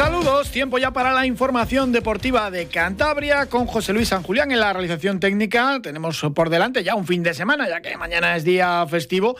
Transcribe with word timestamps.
Saludos, 0.00 0.50
tiempo 0.50 0.78
ya 0.78 0.92
para 0.92 1.12
la 1.12 1.26
información 1.26 1.92
deportiva 1.92 2.50
de 2.50 2.68
Cantabria 2.68 3.44
con 3.50 3.66
José 3.66 3.92
Luis 3.92 4.08
San 4.08 4.22
Julián 4.22 4.50
en 4.50 4.58
la 4.58 4.72
realización 4.72 5.20
técnica. 5.20 5.78
Tenemos 5.82 6.24
por 6.34 6.48
delante 6.48 6.82
ya 6.82 6.94
un 6.94 7.06
fin 7.06 7.22
de 7.22 7.34
semana, 7.34 7.68
ya 7.68 7.82
que 7.82 7.98
mañana 7.98 8.34
es 8.34 8.44
día 8.44 8.86
festivo 8.88 9.36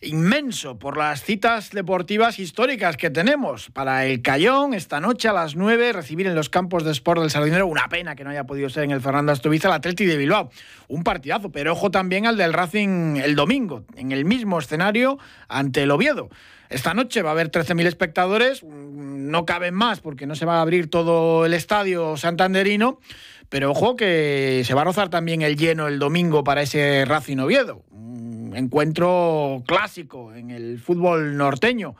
inmenso 0.00 0.80
por 0.80 0.96
las 0.96 1.22
citas 1.22 1.70
deportivas 1.70 2.40
históricas 2.40 2.96
que 2.96 3.08
tenemos. 3.08 3.70
Para 3.70 4.04
el 4.04 4.20
Cayón, 4.20 4.74
esta 4.74 4.98
noche 4.98 5.28
a 5.28 5.32
las 5.32 5.54
9, 5.54 5.92
recibir 5.92 6.26
en 6.26 6.34
los 6.34 6.48
campos 6.48 6.82
de 6.82 6.90
Sport 6.90 7.20
del 7.20 7.30
Sardinero, 7.30 7.68
una 7.68 7.86
pena 7.88 8.16
que 8.16 8.24
no 8.24 8.30
haya 8.30 8.42
podido 8.42 8.68
ser 8.68 8.82
en 8.82 8.90
el 8.90 9.00
Fernando 9.00 9.30
Astoviza, 9.30 9.68
el 9.68 9.74
Atleti 9.74 10.06
de 10.06 10.16
Bilbao. 10.16 10.50
Un 10.88 11.04
partidazo, 11.04 11.52
pero 11.52 11.74
ojo 11.74 11.92
también 11.92 12.26
al 12.26 12.36
del 12.36 12.52
Racing 12.52 13.18
el 13.18 13.36
domingo, 13.36 13.84
en 13.94 14.10
el 14.10 14.24
mismo 14.24 14.58
escenario 14.58 15.18
ante 15.46 15.84
el 15.84 15.92
Oviedo. 15.92 16.30
Esta 16.70 16.94
noche 16.94 17.22
va 17.22 17.30
a 17.30 17.32
haber 17.32 17.50
13.000 17.50 17.84
espectadores, 17.86 18.62
no 18.62 19.44
caben 19.44 19.74
más 19.74 19.98
porque 19.98 20.26
no 20.26 20.36
se 20.36 20.46
va 20.46 20.58
a 20.58 20.60
abrir 20.62 20.88
todo 20.88 21.44
el 21.44 21.52
estadio 21.52 22.16
santanderino, 22.16 23.00
pero 23.48 23.72
ojo 23.72 23.96
que 23.96 24.62
se 24.64 24.72
va 24.72 24.82
a 24.82 24.84
rozar 24.84 25.08
también 25.08 25.42
el 25.42 25.56
lleno 25.56 25.88
el 25.88 25.98
domingo 25.98 26.44
para 26.44 26.62
ese 26.62 27.04
Racing 27.04 27.38
Oviedo, 27.38 27.82
un 27.90 28.52
encuentro 28.54 29.64
clásico 29.66 30.32
en 30.32 30.52
el 30.52 30.78
fútbol 30.78 31.36
norteño. 31.36 31.96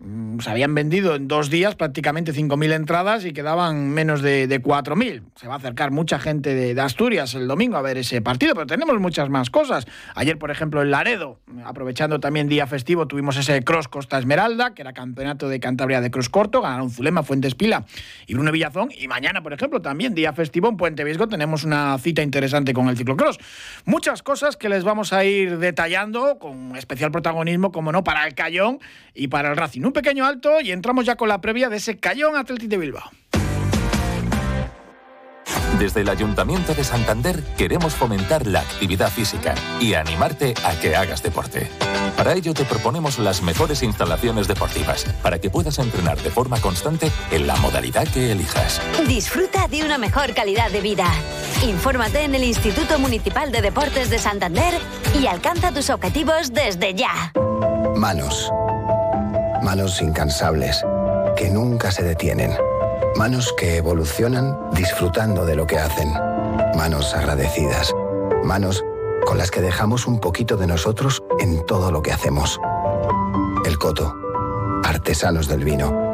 Mm, 0.00 0.38
se 0.38 0.50
habían 0.50 0.76
vendido 0.76 1.16
en 1.16 1.26
dos 1.26 1.50
días 1.50 1.74
prácticamente 1.74 2.32
5.000 2.32 2.72
entradas 2.72 3.24
y 3.24 3.32
quedaban 3.32 3.90
menos 3.90 4.22
de, 4.22 4.46
de 4.46 4.62
4.000. 4.62 5.22
Se 5.34 5.48
va 5.48 5.54
a 5.54 5.56
acercar 5.56 5.90
mucha 5.90 6.20
gente 6.20 6.54
de, 6.54 6.80
Asturias 6.80 7.34
el 7.34 7.48
domingo 7.48 7.76
a 7.76 7.82
ver 7.82 7.98
ese 7.98 8.22
partido, 8.22 8.54
pero 8.54 8.66
tenemos 8.66 9.00
muchas 9.00 9.28
más 9.28 9.50
cosas. 9.50 9.86
Ayer, 10.14 10.38
por 10.38 10.52
ejemplo, 10.52 10.82
en 10.82 10.92
Laredo, 10.92 11.40
aprovechando 11.64 12.20
también 12.20 12.48
día 12.48 12.68
festivo, 12.68 13.08
tuvimos 13.08 13.36
ese 13.36 13.64
Cross 13.64 13.88
Costa 13.88 14.16
Esmeralda, 14.18 14.72
que 14.74 14.82
era 14.82 14.92
campeonato 14.92 15.48
de 15.48 15.58
Cantabria 15.58 16.00
de 16.00 16.12
Cross 16.12 16.28
Corto, 16.28 16.62
ganaron 16.62 16.90
Zulema, 16.90 17.24
Fuentes 17.24 17.56
Pila 17.56 17.84
y 18.28 18.34
Bruno 18.34 18.52
Villazón. 18.52 18.90
Y 18.96 19.08
mañana, 19.08 19.42
por 19.42 19.52
ejemplo, 19.52 19.82
también 19.82 20.14
día 20.14 20.32
festivo 20.32 20.68
en 20.68 20.76
Puente 20.76 21.02
Viesgo, 21.02 21.26
tenemos 21.26 21.64
una 21.64 21.98
cita 21.98 22.22
interesante 22.22 22.72
con 22.72 22.88
el 22.88 22.96
ciclocross. 22.96 23.38
Muchas 23.84 24.22
cosas 24.22 24.56
que 24.56 24.68
les 24.68 24.84
vamos 24.84 25.12
a 25.12 25.24
ir 25.24 25.58
detallando 25.58 26.38
con 26.38 26.76
especial 26.76 27.10
protagonismo, 27.10 27.72
como 27.72 27.90
no, 27.90 28.04
para 28.04 28.24
el 28.28 28.34
Cayón 28.34 28.78
y 29.12 29.26
para 29.26 29.50
el 29.50 29.56
Racing 29.56 29.87
un 29.88 29.92
pequeño 29.92 30.24
alto 30.24 30.60
y 30.60 30.70
entramos 30.70 31.06
ya 31.06 31.16
con 31.16 31.28
la 31.28 31.40
previa 31.40 31.68
de 31.68 31.78
ese 31.78 31.98
Cayón 31.98 32.36
Atlético 32.36 32.70
de 32.70 32.78
Bilbao. 32.78 33.10
Desde 35.78 36.00
el 36.00 36.08
Ayuntamiento 36.08 36.74
de 36.74 36.84
Santander 36.84 37.42
queremos 37.56 37.94
fomentar 37.94 38.46
la 38.46 38.60
actividad 38.60 39.10
física 39.10 39.54
y 39.80 39.94
animarte 39.94 40.54
a 40.64 40.78
que 40.78 40.96
hagas 40.96 41.22
deporte. 41.22 41.70
Para 42.16 42.34
ello 42.34 42.52
te 42.52 42.64
proponemos 42.64 43.18
las 43.18 43.42
mejores 43.42 43.82
instalaciones 43.82 44.48
deportivas 44.48 45.04
para 45.22 45.38
que 45.40 45.50
puedas 45.50 45.78
entrenar 45.78 46.20
de 46.20 46.30
forma 46.30 46.60
constante 46.60 47.10
en 47.30 47.46
la 47.46 47.56
modalidad 47.56 48.08
que 48.08 48.32
elijas. 48.32 48.82
Disfruta 49.06 49.68
de 49.68 49.84
una 49.84 49.98
mejor 49.98 50.34
calidad 50.34 50.70
de 50.70 50.80
vida. 50.80 51.06
Infórmate 51.64 52.24
en 52.24 52.34
el 52.34 52.44
Instituto 52.44 52.98
Municipal 52.98 53.52
de 53.52 53.62
Deportes 53.62 54.10
de 54.10 54.18
Santander 54.18 54.74
y 55.18 55.26
alcanza 55.26 55.72
tus 55.72 55.90
objetivos 55.90 56.52
desde 56.52 56.94
ya. 56.94 57.32
Manos 57.96 58.50
Manos 59.62 60.00
incansables, 60.00 60.84
que 61.36 61.50
nunca 61.50 61.90
se 61.90 62.02
detienen. 62.02 62.52
Manos 63.16 63.52
que 63.58 63.76
evolucionan 63.76 64.56
disfrutando 64.72 65.44
de 65.44 65.56
lo 65.56 65.66
que 65.66 65.78
hacen. 65.78 66.12
Manos 66.76 67.12
agradecidas. 67.12 67.92
Manos 68.44 68.84
con 69.26 69.36
las 69.36 69.50
que 69.50 69.60
dejamos 69.60 70.06
un 70.06 70.20
poquito 70.20 70.56
de 70.56 70.68
nosotros 70.68 71.22
en 71.40 71.66
todo 71.66 71.90
lo 71.90 72.02
que 72.02 72.12
hacemos. 72.12 72.60
El 73.64 73.78
Coto. 73.78 74.16
Artesanos 74.84 75.48
del 75.48 75.64
vino. 75.64 76.08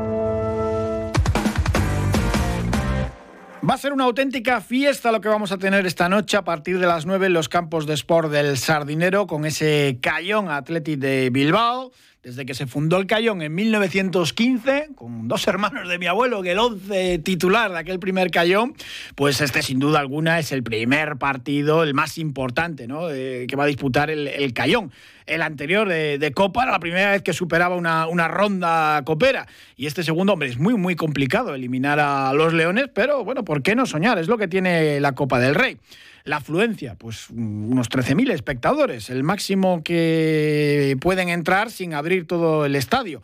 Va 3.69 3.75
a 3.75 3.79
ser 3.79 3.93
una 3.93 4.05
auténtica 4.05 4.61
fiesta 4.61 5.13
lo 5.13 5.21
que 5.21 5.29
vamos 5.29 5.53
a 5.53 5.59
tener 5.59 5.87
esta 5.87 6.09
noche 6.09 6.37
a 6.37 6.45
partir 6.45 6.79
de 6.79 6.87
las 6.87 7.07
9 7.07 7.27
en 7.27 7.33
los 7.33 7.49
campos 7.49 7.87
de 7.87 7.95
sport 7.95 8.31
del 8.31 8.59
Sardinero 8.59 9.27
con 9.27 9.47
ese 9.47 9.99
Cayón 10.03 10.51
Athletic 10.51 10.99
de 10.99 11.31
Bilbao 11.31 11.91
desde 12.25 12.47
que 12.47 12.55
se 12.55 12.67
fundó 12.67 12.97
el 12.97 13.07
Cayón 13.07 13.43
en 13.43 13.55
1915, 13.55 14.89
con 14.95 15.29
dos 15.29 15.47
hermanos 15.47 15.89
de 15.89 15.99
mi 15.99 16.07
abuelo, 16.07 16.43
que 16.43 16.53
el 16.53 16.59
11 16.59 17.19
titular 17.19 17.71
de 17.71 17.79
aquel 17.79 17.99
primer 17.99 18.31
Cayón, 18.31 18.75
pues 19.15 19.43
este 19.43 19.63
sin 19.63 19.79
duda 19.79 20.01
alguna 20.01 20.39
es 20.39 20.51
el 20.51 20.63
primer 20.63 21.17
partido, 21.17 21.83
el 21.83 21.93
más 21.93 22.17
importante, 22.17 22.87
¿no? 22.87 23.11
Eh, 23.11 23.47
que 23.47 23.57
va 23.57 23.65
a 23.65 23.67
disputar 23.67 24.11
el, 24.11 24.27
el 24.27 24.55
Cayón. 24.55 24.91
El 25.27 25.43
anterior 25.43 25.89
de, 25.89 26.33
Copa 26.35 26.65
era 26.65 26.73
la 26.73 26.81
primera 26.81 27.13
vez 27.13 27.23
que 27.23 27.33
superaba 27.33 27.77
una, 27.77 28.07
una, 28.07 28.29
ronda 28.29 29.03
copera. 29.05 29.47
Y 29.77 29.87
este 29.87 30.03
segundo, 30.03 30.35
hombre, 30.35 30.49
es 30.49 30.59
muy, 30.59 30.75
muy 30.75 30.97
complicado 30.97 31.55
eliminar 31.55 31.99
a 31.99 32.33
los 32.35 32.53
Leones, 32.53 32.87
pero 32.95 33.25
bueno, 33.25 33.45
¿por 33.45 33.63
qué 33.63 33.75
no 33.75 33.87
soñar? 33.87 34.19
Es 34.19 34.29
lo 34.29 34.37
que 34.37 34.49
tiene 34.49 35.01
la 35.01 35.13
Copa 35.13 35.41
del 35.41 35.55
Rey. 35.55 35.79
La 36.27 36.37
afluencia, 36.37 36.95
pues 36.95 37.29
unos 37.29 37.91
13.000 37.91 38.31
espectadores, 38.31 39.11
el 39.11 39.23
máximo 39.23 39.83
que 39.85 40.97
pueden 40.99 41.29
entrar 41.29 41.71
sin 41.71 41.93
abrir 41.93 42.27
todo 42.27 42.65
el 42.65 42.77
estadio. 42.77 43.21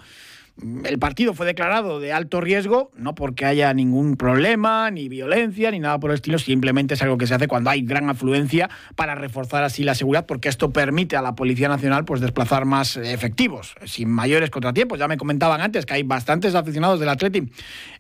El 0.85 0.99
partido 0.99 1.33
fue 1.35 1.47
declarado 1.47 2.01
de 2.01 2.13
alto 2.13 2.41
riesgo, 2.41 2.91
no 2.97 3.15
porque 3.15 3.47
haya 3.47 3.73
ningún 3.73 4.17
problema, 4.17 4.91
ni 4.91 5.09
violencia, 5.09 5.71
ni 5.71 5.79
nada 5.79 5.99
por 5.99 6.11
el 6.11 6.17
estilo, 6.17 6.39
simplemente 6.39 6.95
es 6.95 7.03
algo 7.03 7.17
que 7.17 7.27
se 7.27 7.35
hace 7.35 7.49
cuando 7.49 7.71
hay 7.71 7.83
gran 7.83 8.11
afluencia 8.11 8.69
para 8.95 9.15
reforzar 9.15 9.65
así 9.65 9.85
la 9.85 9.95
seguridad, 9.95 10.27
porque 10.27 10.49
esto 10.49 10.71
permite 10.71 11.17
a 11.17 11.23
la 11.23 11.35
Policía 11.35 11.69
Nacional 11.69 12.05
pues 12.05 12.21
desplazar 12.21 12.67
más 12.67 12.97
efectivos, 12.97 13.75
sin 13.85 14.11
mayores 14.11 14.51
contratiempos. 14.51 14.99
Ya 14.99 15.09
me 15.09 15.17
comentaban 15.17 15.61
antes 15.61 15.87
que 15.87 15.95
hay 15.95 16.03
bastantes 16.03 16.55
aficionados 16.55 17.01
del 17.01 17.09
Atleti 17.09 17.51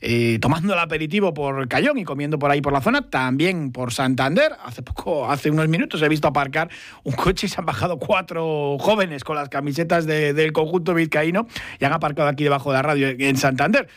eh, 0.00 0.38
tomando 0.40 0.72
el 0.74 0.78
aperitivo 0.78 1.32
por 1.32 1.66
Cayón 1.68 1.98
y 1.98 2.04
comiendo 2.04 2.38
por 2.38 2.50
ahí 2.50 2.60
por 2.60 2.72
la 2.72 2.80
zona, 2.80 3.08
también 3.08 3.72
por 3.72 3.92
Santander. 3.92 4.52
Hace 4.64 4.82
poco, 4.82 5.30
hace 5.30 5.50
unos 5.50 5.68
minutos 5.68 6.02
he 6.02 6.08
visto 6.08 6.28
aparcar 6.28 6.68
un 7.04 7.14
coche 7.14 7.46
y 7.46 7.48
se 7.48 7.58
han 7.58 7.66
bajado 7.66 7.98
cuatro 7.98 8.76
jóvenes 8.78 9.24
con 9.24 9.36
las 9.36 9.48
camisetas 9.48 10.06
de, 10.06 10.34
del 10.34 10.52
conjunto 10.52 10.92
vizcaíno 10.92 11.46
y 11.78 11.84
han 11.84 11.92
aparcado 11.92 12.28
aquí 12.28 12.49
debajo 12.50 12.70
de 12.70 12.76
la 12.76 12.82
radio 12.82 13.08
en 13.08 13.36
Santander. 13.36 13.88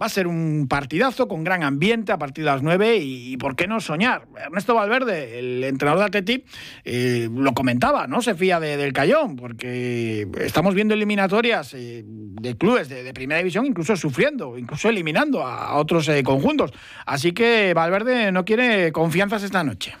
Va 0.00 0.06
a 0.06 0.08
ser 0.08 0.26
un 0.26 0.66
partidazo 0.68 1.28
con 1.28 1.44
gran 1.44 1.62
ambiente 1.62 2.10
a 2.10 2.18
partir 2.18 2.44
de 2.44 2.50
las 2.50 2.62
9 2.62 2.96
y, 3.02 3.36
¿por 3.36 3.54
qué 3.54 3.66
no 3.66 3.80
soñar? 3.80 4.26
Ernesto 4.34 4.74
Valverde, 4.74 5.38
el 5.38 5.62
entrenador 5.62 6.00
de 6.00 6.06
Atleti, 6.06 6.44
eh, 6.84 7.28
lo 7.30 7.52
comentaba, 7.52 8.06
no 8.06 8.22
se 8.22 8.34
fía 8.34 8.58
de, 8.60 8.78
del 8.78 8.94
Cayón, 8.94 9.36
porque 9.36 10.26
estamos 10.38 10.74
viendo 10.74 10.94
eliminatorias 10.94 11.74
eh, 11.74 12.02
de 12.06 12.56
clubes 12.56 12.88
de, 12.88 13.02
de, 13.02 13.12
primera 13.12 13.38
división, 13.38 13.66
incluso 13.66 13.94
sufriendo, 13.94 14.56
incluso 14.56 14.88
eliminando 14.88 15.46
a, 15.46 15.66
a 15.66 15.74
otros 15.74 16.08
eh, 16.08 16.22
conjuntos. 16.22 16.72
Así 17.04 17.32
que 17.32 17.74
Valverde 17.74 18.32
no 18.32 18.44
quiere 18.46 18.92
confianzas 18.92 19.42
esta 19.42 19.62
noche. 19.64 19.92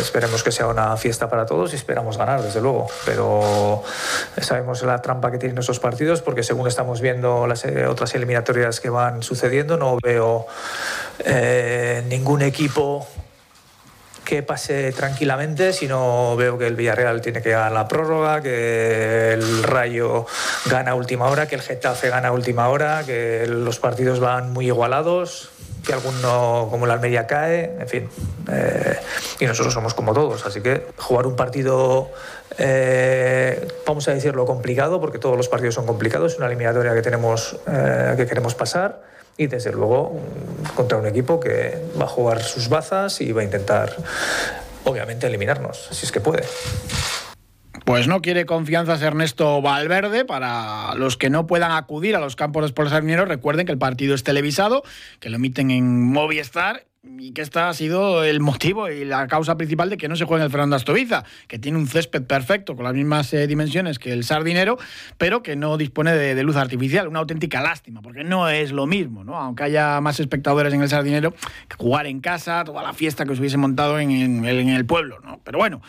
Esperemos 0.00 0.42
que 0.42 0.52
sea 0.52 0.66
una 0.66 0.96
fiesta 0.96 1.28
para 1.28 1.46
todos 1.46 1.72
y 1.72 1.76
esperamos 1.76 2.16
ganar, 2.16 2.42
desde 2.42 2.60
luego. 2.60 2.86
Pero 3.04 3.82
sabemos 4.40 4.82
la 4.82 5.00
trampa 5.02 5.30
que 5.30 5.38
tienen 5.38 5.58
esos 5.58 5.80
partidos, 5.80 6.22
porque 6.22 6.42
según 6.42 6.68
estamos 6.68 7.00
viendo 7.00 7.46
las 7.46 7.64
otras 7.88 8.14
eliminatorias 8.14 8.80
que 8.80 8.90
van 8.90 9.22
sucediendo. 9.22 9.76
No 9.76 9.98
veo 10.02 10.46
eh, 11.24 12.02
ningún 12.08 12.42
equipo 12.42 13.06
que 14.30 14.44
pase 14.44 14.92
tranquilamente, 14.92 15.72
sino 15.72 16.36
veo 16.36 16.56
que 16.56 16.68
el 16.68 16.76
Villarreal 16.76 17.20
tiene 17.20 17.42
que 17.42 17.50
ganar 17.50 17.72
la 17.72 17.88
prórroga, 17.88 18.40
que 18.40 19.32
el 19.32 19.64
Rayo 19.64 20.24
gana 20.66 20.92
a 20.92 20.94
última 20.94 21.26
hora, 21.26 21.48
que 21.48 21.56
el 21.56 21.62
Getafe 21.62 22.10
gana 22.10 22.28
a 22.28 22.30
última 22.30 22.68
hora, 22.68 23.02
que 23.04 23.44
los 23.48 23.80
partidos 23.80 24.20
van 24.20 24.52
muy 24.52 24.66
igualados, 24.66 25.50
que 25.84 25.94
alguno 25.94 26.68
como 26.70 26.86
la 26.86 26.94
Almería 26.94 27.26
cae, 27.26 27.76
en 27.80 27.88
fin. 27.88 28.08
Eh, 28.52 29.00
y 29.40 29.46
nosotros 29.46 29.74
somos 29.74 29.94
como 29.94 30.14
todos, 30.14 30.46
así 30.46 30.60
que 30.60 30.86
jugar 30.96 31.26
un 31.26 31.34
partido, 31.34 32.12
eh, 32.56 33.66
vamos 33.84 34.06
a 34.06 34.14
decirlo 34.14 34.46
complicado, 34.46 35.00
porque 35.00 35.18
todos 35.18 35.36
los 35.36 35.48
partidos 35.48 35.74
son 35.74 35.86
complicados, 35.86 36.34
es 36.34 36.38
una 36.38 36.46
eliminatoria 36.46 36.94
que 36.94 37.02
tenemos, 37.02 37.56
eh, 37.66 38.14
que 38.16 38.28
queremos 38.28 38.54
pasar 38.54 39.00
y 39.36 39.46
desde 39.46 39.72
luego 39.72 40.20
contra 40.74 40.98
un 40.98 41.06
equipo 41.06 41.40
que 41.40 41.82
va 42.00 42.04
a 42.04 42.08
jugar 42.08 42.42
sus 42.42 42.68
bazas 42.68 43.20
y 43.20 43.32
va 43.32 43.42
a 43.42 43.44
intentar, 43.44 43.94
obviamente, 44.84 45.26
eliminarnos, 45.26 45.88
si 45.90 46.06
es 46.06 46.12
que 46.12 46.20
puede. 46.20 46.44
Pues 47.84 48.06
no 48.06 48.22
quiere 48.22 48.46
confianzas 48.46 49.02
Ernesto 49.02 49.62
Valverde. 49.62 50.24
Para 50.24 50.94
los 50.94 51.16
que 51.16 51.30
no 51.30 51.46
puedan 51.46 51.72
acudir 51.72 52.14
a 52.14 52.20
los 52.20 52.36
campos 52.36 52.72
de 52.72 52.88
Sardinero, 52.88 53.24
recuerden 53.24 53.66
que 53.66 53.72
el 53.72 53.78
partido 53.78 54.14
es 54.14 54.22
televisado, 54.22 54.82
que 55.18 55.28
lo 55.28 55.36
emiten 55.36 55.70
en 55.70 56.04
Movistar 56.04 56.89
y 57.02 57.32
que 57.32 57.40
esta 57.40 57.70
ha 57.70 57.74
sido 57.74 58.24
el 58.24 58.40
motivo 58.40 58.90
y 58.90 59.06
la 59.06 59.26
causa 59.26 59.56
principal 59.56 59.88
de 59.88 59.96
que 59.96 60.08
no 60.08 60.16
se 60.16 60.26
juegue 60.26 60.44
el 60.44 60.50
Fernando 60.50 60.76
Astoviza, 60.76 61.24
que 61.48 61.58
tiene 61.58 61.78
un 61.78 61.86
césped 61.86 62.24
perfecto 62.24 62.76
con 62.76 62.84
las 62.84 62.92
mismas 62.92 63.32
eh, 63.32 63.46
dimensiones 63.46 63.98
que 63.98 64.12
el 64.12 64.22
Sardinero, 64.22 64.78
pero 65.16 65.42
que 65.42 65.56
no 65.56 65.78
dispone 65.78 66.12
de, 66.14 66.42
luz 66.42 66.56
artificial. 66.56 67.08
Una 67.08 67.20
auténtica 67.20 67.62
lástima, 67.62 68.02
porque 68.02 68.22
no 68.22 68.48
es 68.48 68.72
lo 68.72 68.86
mismo, 68.86 69.24
¿no? 69.24 69.36
Aunque 69.36 69.64
haya 69.64 70.00
más 70.02 70.20
espectadores 70.20 70.74
en 70.74 70.82
el 70.82 70.88
Sardinero, 70.90 71.32
que 71.32 71.76
jugar 71.78 72.06
en 72.06 72.20
casa, 72.20 72.64
toda 72.64 72.82
la 72.82 72.92
fiesta 72.92 73.24
que 73.24 73.34
se 73.34 73.40
hubiese 73.40 73.56
montado 73.56 73.98
en, 73.98 74.10
en 74.10 74.68
el 74.68 74.84
pueblo, 74.84 75.20
¿no? 75.24 75.40
Pero 75.42 75.58
bueno. 75.58 75.80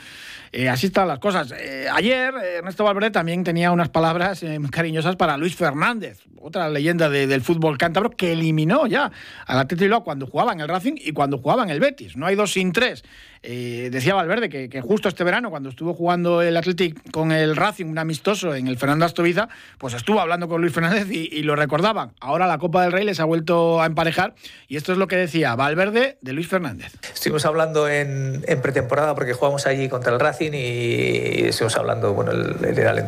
Eh, 0.53 0.67
así 0.67 0.87
están 0.87 1.07
las 1.07 1.19
cosas. 1.19 1.53
Eh, 1.57 1.87
ayer 1.91 2.33
eh, 2.35 2.57
Ernesto 2.57 2.83
Valverde 2.83 3.11
también 3.11 3.43
tenía 3.43 3.71
unas 3.71 3.89
palabras 3.89 4.43
muy 4.43 4.69
cariñosas 4.69 5.15
para 5.15 5.37
Luis 5.37 5.55
Fernández, 5.55 6.19
otra 6.41 6.69
leyenda 6.69 7.09
del 7.09 7.41
fútbol 7.41 7.77
cántabro 7.77 8.09
que 8.11 8.33
eliminó 8.33 8.85
ya 8.87 9.11
al 9.45 9.59
Atlético 9.59 10.03
cuando 10.03 10.27
jugaba 10.27 10.51
en 10.53 10.59
el 10.59 10.67
Racing 10.67 10.93
y 10.97 11.13
cuando 11.13 11.37
jugaba 11.37 11.63
en 11.63 11.69
el 11.69 11.79
Betis. 11.79 12.17
No 12.17 12.25
hay 12.25 12.35
dos 12.35 12.53
sin 12.53 12.73
tres. 12.73 13.03
Eh, 13.43 13.89
decía 13.91 14.13
Valverde 14.13 14.49
que, 14.49 14.81
justo 14.81 15.09
este 15.09 15.23
verano, 15.23 15.49
cuando 15.49 15.69
estuvo 15.69 15.95
jugando 15.95 16.43
el 16.43 16.55
Athletic 16.55 17.11
con 17.11 17.31
el 17.31 17.55
Racing, 17.55 17.87
un 17.87 17.97
amistoso 17.97 18.53
en 18.53 18.67
el 18.67 18.77
Fernando 18.77 19.05
Astoviza, 19.05 19.49
pues 19.79 19.95
estuvo 19.95 20.19
hablando 20.19 20.47
con 20.47 20.61
Luis 20.61 20.73
Fernández 20.73 21.07
y, 21.09 21.41
lo 21.41 21.55
recordaban. 21.55 22.13
Ahora 22.19 22.45
la 22.45 22.59
Copa 22.59 22.83
del 22.83 22.91
Rey 22.91 23.03
les 23.03 23.19
ha 23.19 23.25
vuelto 23.25 23.81
a 23.81 23.87
emparejar 23.87 24.35
y 24.67 24.77
esto 24.77 24.91
es 24.91 24.99
lo 24.99 25.07
que 25.07 25.15
decía 25.15 25.55
Valverde 25.55 26.19
de 26.21 26.33
Luis 26.33 26.47
Fernández. 26.47 26.93
Estuvimos 27.13 27.45
hablando 27.45 27.89
en, 27.89 28.43
pretemporada 28.61 29.15
porque 29.15 29.33
jugamos 29.33 29.65
allí 29.65 29.89
contra 29.89 30.13
el 30.13 30.19
Racing 30.19 30.40
y 30.41 31.47
estuvimos 31.47 31.75
hablando, 31.77 32.13
bueno, 32.13 32.31
él, 32.31 32.55
era 32.61 32.91
el, 32.91 33.05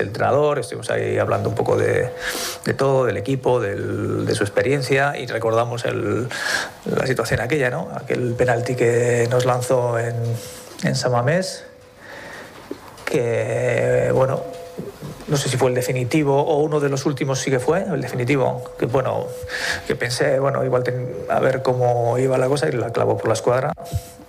entrenador, 0.00 0.58
estuvimos 0.58 0.90
ahí 0.90 1.18
hablando 1.18 1.48
un 1.48 1.54
poco 1.54 1.76
de, 1.76 2.10
todo, 2.76 3.04
del 3.04 3.16
equipo, 3.16 3.60
de 3.60 4.34
su 4.34 4.44
experiencia 4.44 5.16
y 5.18 5.26
recordamos 5.26 5.84
la 5.84 7.06
situación 7.06 7.40
aquella, 7.40 7.70
¿no? 7.70 7.88
Aquel 7.94 8.34
penalti 8.34 8.74
que 8.74 9.26
nos 9.30 9.44
lanzó 9.44 9.98
en, 9.98 10.14
en 10.84 10.94
Samamés, 10.94 11.64
que 13.04 14.10
bueno, 14.14 14.42
no 15.28 15.36
sé 15.36 15.48
si 15.48 15.56
fue 15.56 15.68
el 15.70 15.74
definitivo 15.74 16.40
o 16.40 16.58
uno 16.58 16.78
de 16.80 16.88
los 16.88 17.04
últimos 17.06 17.40
sí 17.40 17.50
que 17.50 17.58
fue, 17.58 17.82
el 17.82 18.00
definitivo, 18.00 18.62
que 18.78 18.86
bueno, 18.86 19.26
que 19.86 19.96
pensé, 19.96 20.38
bueno, 20.38 20.64
igual 20.64 20.84
a 21.28 21.40
ver 21.40 21.62
cómo 21.62 22.18
iba 22.18 22.38
la 22.38 22.46
cosa 22.46 22.68
y 22.68 22.72
la 22.72 22.90
clavó 22.92 23.16
por 23.16 23.28
la 23.28 23.34
escuadra 23.34 23.72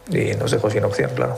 y 0.10 0.34
nos 0.36 0.52
dejó 0.52 0.70
sin 0.70 0.84
opción, 0.86 1.12
claro. 1.16 1.38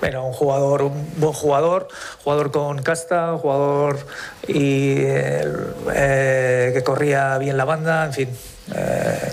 Era 0.00 0.20
un 0.20 0.32
jugador, 0.32 0.82
un 0.82 1.12
buen 1.16 1.32
jugador, 1.32 1.88
jugador 2.22 2.50
con 2.52 2.82
casta, 2.82 3.36
jugador 3.36 3.98
y, 4.46 4.94
eh, 4.98 6.70
que 6.72 6.82
corría 6.84 7.36
bien 7.38 7.56
la 7.56 7.64
banda, 7.64 8.04
en 8.04 8.12
fin, 8.12 8.28
eh, 8.74 9.32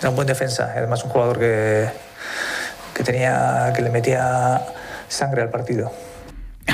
era 0.00 0.10
un 0.10 0.16
buen 0.16 0.26
defensa, 0.26 0.72
además 0.74 1.04
un 1.04 1.10
jugador 1.10 1.38
que, 1.38 1.88
que, 2.94 3.04
tenía, 3.04 3.72
que 3.74 3.82
le 3.82 3.90
metía 3.90 4.66
sangre 5.08 5.42
al 5.42 5.50
partido. 5.50 5.92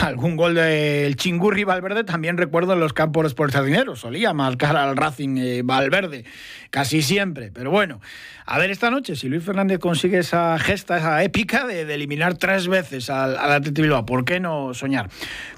Algún 0.02 0.34
gol 0.36 0.56
del 0.56 1.14
Chingurri 1.14 1.62
Valverde 1.62 2.02
también 2.02 2.36
recuerdo 2.36 2.72
en 2.72 2.80
los 2.80 2.92
campos 2.92 3.34
por 3.34 3.52
Sardinero. 3.52 3.94
Solía 3.94 4.32
marcar 4.32 4.76
al 4.76 4.96
Racing 4.96 5.36
eh, 5.38 5.62
Valverde, 5.62 6.24
casi 6.70 7.02
siempre. 7.02 7.52
Pero 7.52 7.70
bueno, 7.70 8.00
a 8.44 8.58
ver 8.58 8.72
esta 8.72 8.90
noche 8.90 9.14
si 9.14 9.28
Luis 9.28 9.44
Fernández 9.44 9.78
consigue 9.78 10.18
esa 10.18 10.58
gesta, 10.58 10.98
esa 10.98 11.22
épica 11.22 11.68
de, 11.68 11.82
eliminar 11.82 12.36
tres 12.36 12.66
veces 12.66 13.10
al, 13.10 13.36
al 13.36 13.60
Bilbao. 13.60 14.04
¿Por 14.04 14.24
qué 14.24 14.40
no 14.40 14.74
soñar? 14.74 15.08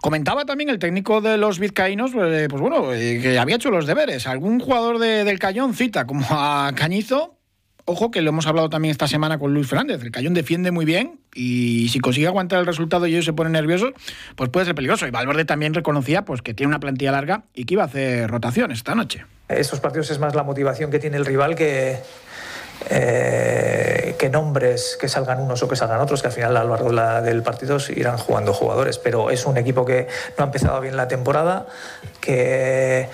Comentaba 0.02 0.44
también 0.44 0.69
el 0.69 0.79
técnico 0.79 1.23
de 1.23 1.38
los 1.38 1.58
vizcaínos, 1.58 2.12
pues, 2.12 2.46
pues 2.49 2.61
bueno, 2.61 2.93
eh, 2.93 3.20
que 3.23 3.38
había 3.38 3.56
hecho 3.56 3.70
los 3.70 3.87
deberes. 3.87 4.26
Algún 4.26 4.61
jugador 4.61 4.99
del 4.99 5.38
Cayón 5.38 5.73
cita 5.73 6.06
como 6.06 6.26
a 6.29 6.70
Cañizo 6.75 7.33
Ojo 7.86 8.10
que 8.10 8.22
lo 8.22 8.31
hemos 8.31 8.46
hablado 8.46 8.70
también 8.70 8.92
esta 8.92 9.06
semana 9.06 9.38
con 9.38 9.52
Luis 9.52 9.66
Fernández. 9.66 10.02
El 10.02 10.10
Cayón 10.10 10.32
defiende 10.32 10.70
muy 10.70 10.86
bien 10.86 11.20
y 11.34 11.88
si 11.90 12.00
consigue 12.00 12.26
aguantar 12.26 12.60
el 12.60 12.66
resultado 12.66 13.06
y 13.06 13.12
ellos 13.12 13.26
se 13.26 13.34
ponen 13.34 13.52
nerviosos, 13.52 13.92
pues 14.36 14.48
puede 14.48 14.64
ser 14.64 14.75
peligroso. 14.75 15.06
Y 15.06 15.10
Valverde 15.10 15.44
también 15.44 15.75
reconocía 15.75 16.25
pues, 16.25 16.40
que 16.40 16.54
tiene 16.54 16.69
una 16.69 16.81
plantilla 16.81 17.12
larga 17.12 17.44
y 17.52 17.66
que 17.66 17.75
iba 17.75 17.82
a 17.82 17.86
hacer 17.86 18.31
rotación 18.31 18.70
esta 18.70 18.94
noche. 18.94 19.26
Estos 19.48 19.81
partidos 19.81 20.10
es 20.10 20.19
más 20.19 20.34
la 20.34 20.42
motivación 20.42 20.90
que 20.90 20.98
tiene 20.98 21.19
el 21.19 21.26
rival 21.26 21.54
que, 21.54 21.98
eh, 22.90 24.14
que 24.18 24.28
nombres 24.28 24.98
que 25.00 25.08
salgan 25.08 25.40
unos 25.40 25.62
o 25.62 25.68
que 25.68 25.76
salgan 25.76 26.00
otros, 26.00 26.20
que 26.20 26.28
al 26.28 26.34
final 26.34 26.56
a 26.56 26.64
lo 26.64 26.70
largo 26.70 27.22
del 27.22 27.42
partido 27.42 27.78
irán 27.94 28.18
jugando 28.18 28.52
jugadores. 28.52 28.98
Pero 28.98 29.30
es 29.30 29.46
un 29.46 29.56
equipo 29.56 29.84
que 29.84 30.06
no 30.36 30.44
ha 30.44 30.46
empezado 30.46 30.80
bien 30.80 30.96
la 30.96 31.08
temporada, 31.08 31.66
que 32.20 33.08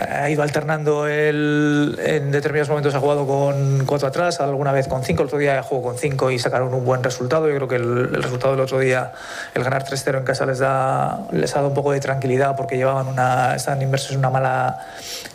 ha 0.00 0.30
ido 0.30 0.42
alternando 0.42 1.06
el, 1.06 1.98
en 2.04 2.30
determinados 2.30 2.68
momentos 2.68 2.94
ha 2.94 3.00
jugado 3.00 3.26
con 3.26 3.84
cuatro 3.86 4.08
atrás, 4.08 4.40
alguna 4.40 4.72
vez 4.72 4.86
con 4.86 5.02
cinco, 5.02 5.22
el 5.22 5.28
otro 5.28 5.38
día 5.38 5.62
jugó 5.62 5.82
con 5.82 5.98
cinco 5.98 6.30
y 6.30 6.38
sacaron 6.38 6.72
un 6.72 6.84
buen 6.84 7.02
resultado. 7.02 7.48
Yo 7.48 7.56
creo 7.56 7.68
que 7.68 7.76
el, 7.76 8.22
resultado 8.22 8.52
del 8.52 8.60
otro 8.60 8.78
día, 8.78 9.12
el 9.54 9.64
ganar 9.64 9.84
3-0 9.84 10.18
en 10.18 10.24
casa 10.24 10.46
les, 10.46 10.58
da, 10.58 11.20
les 11.32 11.52
ha 11.52 11.56
dado 11.56 11.68
un 11.68 11.74
poco 11.74 11.92
de 11.92 12.00
tranquilidad 12.00 12.56
porque 12.56 12.76
llevaban 12.76 13.08
una, 13.08 13.56
estaban 13.56 13.82
inmersos 13.82 14.12
en 14.12 14.18
una 14.18 14.30
mala, 14.30 14.86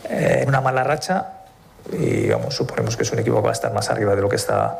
eh, 0.08 0.38
en 0.42 0.48
una 0.48 0.60
mala 0.60 0.82
racha 0.84 1.39
y 1.92 2.28
vamos, 2.28 2.54
suponemos 2.54 2.96
que 2.96 3.02
es 3.02 3.12
un 3.12 3.18
equipo 3.18 3.36
que 3.36 3.42
va 3.42 3.50
a 3.50 3.52
estar 3.52 3.72
más 3.72 3.90
arriba 3.90 4.14
de 4.14 4.22
lo 4.22 4.28
que 4.28 4.36
está, 4.36 4.78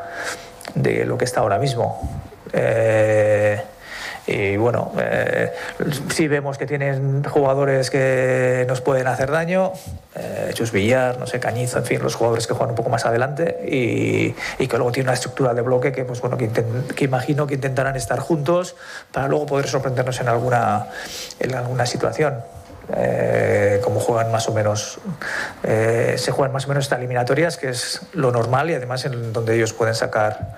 de 0.74 1.04
lo 1.04 1.18
que 1.18 1.24
está 1.24 1.40
ahora 1.40 1.58
mismo. 1.58 2.22
Eh, 2.52 3.60
y 4.26 4.56
bueno, 4.56 4.92
eh, 4.96 5.52
si 6.10 6.28
vemos 6.28 6.56
que 6.56 6.66
tienen 6.66 7.24
jugadores 7.24 7.90
que 7.90 8.64
nos 8.68 8.80
pueden 8.80 9.08
hacer 9.08 9.30
daño, 9.30 9.72
eh, 10.14 10.50
Chus 10.54 10.70
Villar, 10.70 11.18
no 11.18 11.26
sé, 11.26 11.40
Cañizo, 11.40 11.78
en 11.78 11.84
fin, 11.84 12.00
los 12.02 12.14
jugadores 12.14 12.46
que 12.46 12.52
juegan 12.54 12.70
un 12.70 12.76
poco 12.76 12.90
más 12.90 13.04
adelante 13.06 13.58
y, 13.66 14.32
que 14.68 14.76
luego 14.76 14.92
tiene 14.92 15.08
una 15.08 15.14
estructura 15.14 15.52
de 15.52 15.62
bloque 15.62 15.90
que, 15.90 16.04
pues 16.04 16.20
bueno, 16.20 16.36
que, 16.36 16.48
que, 16.48 17.04
imagino 17.04 17.46
que 17.46 17.54
intentarán 17.54 17.96
estar 17.96 18.20
juntos 18.20 18.76
para 19.10 19.26
luego 19.26 19.46
poder 19.46 19.66
sorprendernos 19.66 20.20
en 20.20 20.28
alguna, 20.28 20.86
en 21.40 21.54
alguna 21.54 21.86
situación. 21.86 22.34
Eh, 22.96 23.80
como 23.82 24.00
juegan 24.00 24.32
más 24.32 24.48
o 24.48 24.52
menos, 24.52 24.98
eh, 25.62 26.14
se 26.18 26.32
juegan 26.32 26.52
más 26.52 26.64
o 26.66 26.68
menos 26.68 26.84
estas 26.84 26.98
eliminatorias, 26.98 27.56
que 27.56 27.68
es 27.68 28.00
lo 28.12 28.32
normal 28.32 28.70
y 28.70 28.74
además 28.74 29.04
en 29.04 29.32
donde 29.32 29.54
ellos 29.54 29.72
pueden 29.72 29.94
sacar 29.94 30.56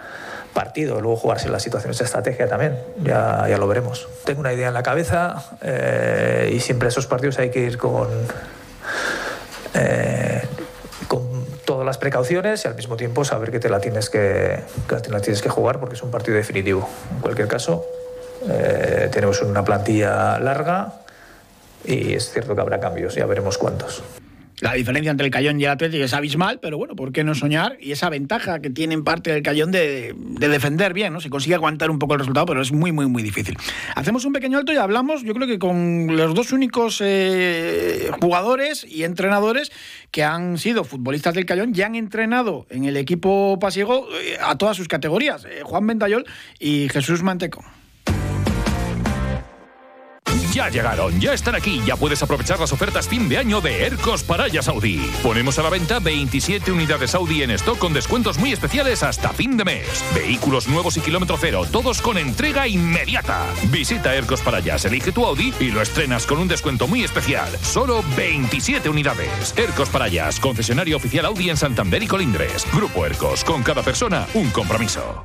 partido, 0.55 1.01
luego 1.01 1.17
jugarse 1.17 1.49
las 1.49 1.63
situaciones 1.63 1.99
de 1.99 2.05
estrategia 2.05 2.47
también, 2.47 2.79
ya, 3.03 3.47
ya 3.49 3.57
lo 3.59 3.67
veremos. 3.67 4.09
Tengo 4.25 4.41
una 4.41 4.53
idea 4.53 4.69
en 4.69 4.75
la 4.75 4.83
cabeza 4.83 5.43
eh, 5.63 6.51
y 6.55 6.61
siempre 6.61 6.89
esos 6.89 7.07
partidos 7.07 7.39
hay 7.39 7.51
que 7.51 7.61
ir 7.61 7.79
con, 7.79 8.09
con 11.09 11.47
todas 11.65 11.87
las 11.87 11.97
precauciones 11.99 12.65
y 12.65 12.69
al 12.69 12.75
mismo 12.75 12.97
tiempo 12.97 13.25
saber 13.25 13.51
que 13.51 13.61
te 13.61 13.71
la 13.71 13.81
tienes 13.81 14.11
que, 14.11 14.61
que 14.89 15.11
la 15.11 15.21
tienes 15.21 15.41
que 15.41 15.49
jugar 15.49 15.81
porque 15.81 15.95
es 15.95 16.03
un 16.03 16.11
partido 16.11 16.37
definitivo. 16.37 16.89
En 17.15 17.21
cualquier 17.21 17.49
caso, 17.49 17.87
tenemos 19.11 19.41
una 19.41 19.65
plantilla 19.65 20.39
larga 20.39 21.02
y 21.85 22.15
es 22.15 22.33
cierto 22.33 22.55
que 22.55 22.61
habrá 22.61 22.81
cambios, 22.81 23.15
ya 23.15 23.27
veremos 23.27 23.59
cuántos. 23.59 24.03
La 24.63 24.75
diferencia 24.75 25.11
entre 25.11 25.27
el 25.27 25.33
Cayón 25.33 25.61
y 25.61 25.65
el 25.65 25.71
Atlético 25.71 26.05
es 26.05 26.15
abismal, 26.15 26.61
pero 26.63 26.79
bueno, 26.79 26.95
¿por 26.95 27.11
qué 27.11 27.25
no 27.25 27.35
soñar? 27.35 27.77
Y 27.81 27.91
esa 27.91 28.09
ventaja 28.09 28.61
que 28.61 28.71
tiene 28.71 28.95
en 28.95 29.03
parte 29.03 29.35
el 29.35 29.43
Cayón 29.43 29.73
de, 29.73 30.15
defender 30.17 30.95
bien, 30.95 31.13
¿no? 31.13 31.21
Se 31.21 31.31
consigue 31.31 31.57
aguantar 31.57 31.91
un 31.91 31.99
poco 31.99 32.15
el 32.15 32.21
resultado, 32.21 32.47
pero 32.47 32.63
es 32.63 32.71
muy, 32.71 32.93
muy, 32.93 33.07
muy 33.07 33.25
difícil. 33.25 33.57
Hacemos 33.97 34.25
un 34.25 34.33
pequeño 34.33 34.59
alto 34.59 34.73
y 34.73 34.77
hablamos, 34.77 35.25
yo 35.25 35.35
creo 35.35 35.49
que 35.49 35.59
con 35.59 36.17
los 36.17 36.33
dos 36.33 36.53
únicos 36.53 37.01
eh, 37.03 38.13
jugadores 38.21 38.87
y 38.89 39.03
entrenadores 39.03 39.73
que 40.13 40.23
han 40.23 40.59
sido 40.59 40.85
futbolistas 40.85 41.35
del 41.35 41.45
Cayón 41.45 41.73
y 41.75 41.83
han 41.83 41.97
entrenado 41.97 42.65
en 42.71 42.85
el 42.85 42.97
equipo 42.97 43.59
pasiego 43.59 44.07
eh, 44.15 44.37
a 44.41 44.57
todas 44.59 44.77
sus 44.77 44.87
categorías, 44.87 45.45
eh, 45.45 45.63
Juan 45.65 45.89
Ventayol 45.89 46.25
y 46.61 46.89
Jesús 46.89 47.25
Manteco. 47.25 47.65
Ya 50.53 50.69
llegaron, 50.69 51.19
ya 51.19 51.33
están 51.33 51.55
aquí, 51.55 51.81
ya 51.87 51.97
puedes 51.97 52.23
aprovechar 52.23 52.61
las 52.61 52.75
ofertas 52.75 53.09
fin 53.09 53.27
de 53.27 53.39
año 53.39 53.63
de 53.63 53.87
Ercos 53.87 54.23
Paraya 54.23 54.61
Saudí. 54.61 55.11
Ponemos 55.23 55.59
a 55.59 55.63
la 55.63 55.71
venta 55.71 55.99
27 55.99 56.71
unidades 56.71 57.15
Audi 57.15 57.43
en 57.43 57.53
stock 57.53 57.79
con 57.79 57.95
descuentos 57.95 58.37
muy 58.37 58.53
especiales 58.53 59.03
hasta 59.03 59.31
fin 59.31 59.57
de 59.57 59.65
mes. 59.65 60.05
Vehículos 60.15 60.69
nuevos 60.69 60.99
y 60.99 61.01
kilómetro 61.01 61.39
cero, 61.41 61.67
todos 61.73 62.03
con 62.03 62.19
entrega 62.19 62.69
inmediata. 62.69 63.47
Visita 63.71 64.15
Ercos 64.15 64.43
Parayas, 64.43 64.85
elige 64.85 65.11
tu 65.11 65.25
Audi 65.25 65.55
y 65.59 65.71
lo 65.71 65.81
estrenas 65.81 66.27
con 66.27 66.39
un 66.39 66.49
descuento 66.49 66.87
muy 66.87 67.03
especial. 67.03 67.51
Solo 67.63 68.05
27 68.15 68.91
unidades. 68.91 69.55
Ercos 69.57 69.89
Parayas, 69.89 70.39
concesionario 70.39 70.99
oficial 70.99 71.25
Audi 71.25 71.49
en 71.49 71.57
Santander 71.57 72.03
y 72.03 72.07
Colindres. 72.07 72.67
Grupo 72.75 73.07
Ercos, 73.07 73.43
con 73.43 73.63
cada 73.63 73.83
persona 73.83 74.27
un 74.35 74.51
compromiso. 74.51 75.25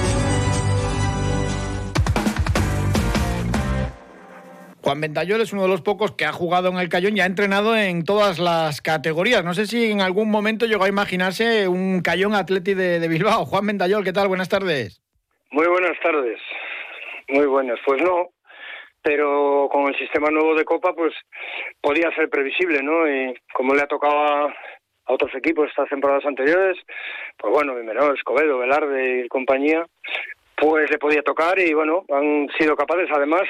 Juan 4.91 4.99
Ventayol 4.99 5.39
es 5.39 5.53
uno 5.53 5.61
de 5.61 5.69
los 5.69 5.81
pocos 5.81 6.11
que 6.17 6.25
ha 6.25 6.33
jugado 6.33 6.67
en 6.67 6.77
el 6.77 6.89
Cayón 6.89 7.15
y 7.15 7.21
ha 7.21 7.25
entrenado 7.25 7.77
en 7.77 8.03
todas 8.03 8.39
las 8.39 8.81
categorías. 8.81 9.41
No 9.41 9.53
sé 9.53 9.65
si 9.65 9.89
en 9.89 10.01
algún 10.01 10.29
momento 10.29 10.65
llegó 10.65 10.83
a 10.83 10.89
imaginarse 10.89 11.69
un 11.69 12.01
Cayón 12.01 12.35
Atleti 12.35 12.73
de, 12.73 13.07
Bilbao. 13.07 13.45
Juan 13.45 13.67
Ventayol, 13.67 14.03
¿qué 14.03 14.11
tal? 14.11 14.27
Buenas 14.27 14.49
tardes. 14.49 15.01
Muy 15.49 15.65
buenas 15.67 15.97
tardes. 16.03 16.41
Muy 17.29 17.45
buenas. 17.45 17.79
Pues 17.85 18.01
no, 18.01 18.31
pero 19.01 19.69
con 19.71 19.87
el 19.87 19.97
sistema 19.97 20.29
nuevo 20.29 20.55
de 20.55 20.65
Copa, 20.65 20.93
pues 20.93 21.13
podía 21.79 22.13
ser 22.13 22.29
previsible, 22.29 22.83
¿no? 22.83 23.07
Y 23.07 23.33
como 23.53 23.73
le 23.73 23.83
ha 23.83 23.87
tocado 23.87 24.17
a, 24.17 24.53
otros 25.05 25.33
equipos 25.35 25.69
estas 25.69 25.87
temporadas 25.87 26.25
anteriores, 26.25 26.77
pues 27.37 27.53
bueno, 27.53 27.75
Menor, 27.75 28.17
Escobedo, 28.17 28.57
Velarde 28.57 29.23
y 29.23 29.29
compañía, 29.29 29.85
pues 30.57 30.91
le 30.91 30.97
podía 30.97 31.21
tocar 31.21 31.57
y 31.59 31.73
bueno, 31.73 32.03
han 32.11 32.49
sido 32.59 32.75
capaces 32.75 33.07
además 33.09 33.43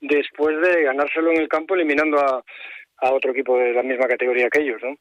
después 0.00 0.60
de 0.60 0.82
ganárselo 0.84 1.32
en 1.32 1.40
el 1.40 1.48
campo 1.48 1.74
eliminando 1.74 2.18
a, 2.18 2.42
a 2.98 3.12
otro 3.12 3.32
equipo 3.32 3.58
de 3.58 3.72
la 3.72 3.82
misma 3.82 4.06
categoría 4.06 4.48
que 4.50 4.60
ellos, 4.60 4.80
¿no? 4.82 4.96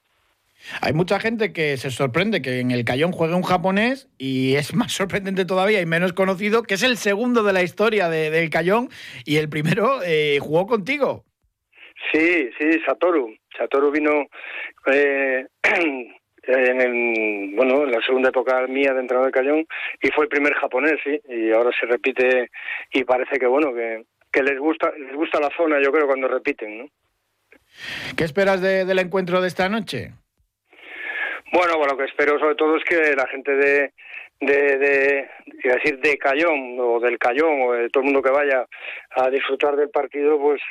Hay 0.81 0.93
mucha 0.93 1.19
gente 1.19 1.53
que 1.53 1.77
se 1.77 1.91
sorprende 1.91 2.41
que 2.41 2.59
en 2.59 2.71
el 2.71 2.83
Cayón 2.83 3.11
juegue 3.11 3.35
un 3.35 3.43
japonés 3.43 4.09
y 4.17 4.55
es 4.55 4.73
más 4.73 4.91
sorprendente 4.93 5.45
todavía 5.45 5.81
y 5.81 5.85
menos 5.85 6.13
conocido, 6.13 6.63
que 6.63 6.75
es 6.75 6.83
el 6.83 6.97
segundo 6.97 7.43
de 7.43 7.53
la 7.53 7.63
historia 7.63 8.09
del 8.09 8.49
Cayón 8.49 8.89
y 9.25 9.37
el 9.37 9.49
primero 9.49 9.99
eh, 10.05 10.39
jugó 10.41 10.67
contigo. 10.67 11.23
Sí, 12.11 12.49
sí, 12.57 12.79
Satoru. 12.85 13.35
Satoru 13.57 13.91
vino 13.91 14.27
eh, 14.91 15.45
en, 16.43 17.55
bueno, 17.55 17.83
en 17.83 17.91
la 17.91 18.01
segunda 18.01 18.29
época 18.29 18.67
mía 18.67 18.93
de 18.93 19.01
entrenador 19.01 19.31
del 19.31 19.43
Cayón 19.43 19.67
y 20.01 20.09
fue 20.09 20.25
el 20.25 20.29
primer 20.29 20.53
japonés, 20.53 20.99
sí, 21.03 21.19
y 21.27 21.51
ahora 21.51 21.71
se 21.79 21.85
repite 21.85 22.49
y 22.93 23.03
parece 23.03 23.37
que, 23.39 23.47
bueno, 23.47 23.73
que, 23.73 24.03
que 24.37 24.43
les 24.43 24.59
gusta 24.59 24.91
les 24.91 25.15
gusta 25.15 25.39
la 25.39 25.49
zona, 25.57 25.81
yo 25.83 25.91
creo, 25.91 26.05
cuando 26.05 26.27
repiten, 26.27 26.77
¿no? 26.77 26.85
¿Qué 28.15 28.23
esperas 28.23 28.61
del 28.61 28.99
encuentro 28.99 29.41
de 29.41 29.47
esta 29.47 29.67
noche? 29.67 30.11
Bueno, 31.51 31.77
bueno, 31.77 31.93
lo 31.93 31.97
que 31.97 32.05
espero 32.05 32.37
sobre 32.39 32.55
todo 32.55 32.77
es 32.77 32.83
que 32.83 33.15
la 33.15 33.27
gente 33.27 33.51
de, 33.55 33.93
de, 34.39 34.77
de 34.77 35.29
decir 35.63 35.99
de 35.99 36.17
Cayón 36.17 36.77
o 36.79 36.99
del 36.99 37.17
Cayón 37.17 37.61
o 37.63 37.73
de 37.73 37.89
todo 37.89 38.01
el 38.01 38.05
mundo 38.05 38.21
que 38.21 38.29
vaya 38.29 38.65
a 39.11 39.29
disfrutar 39.29 39.75
del 39.75 39.89
partido, 39.89 40.37
pues 40.39 40.61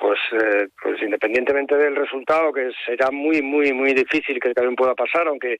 pues, 0.00 0.18
eh, 0.32 0.68
pues 0.82 1.00
independientemente 1.02 1.76
del 1.76 1.94
resultado, 1.94 2.54
que 2.54 2.70
será 2.86 3.10
muy, 3.10 3.42
muy, 3.42 3.74
muy 3.74 3.92
difícil 3.92 4.40
que 4.40 4.48
el 4.48 4.54
Cayón 4.54 4.74
pueda 4.74 4.94
pasar, 4.94 5.28
aunque 5.28 5.58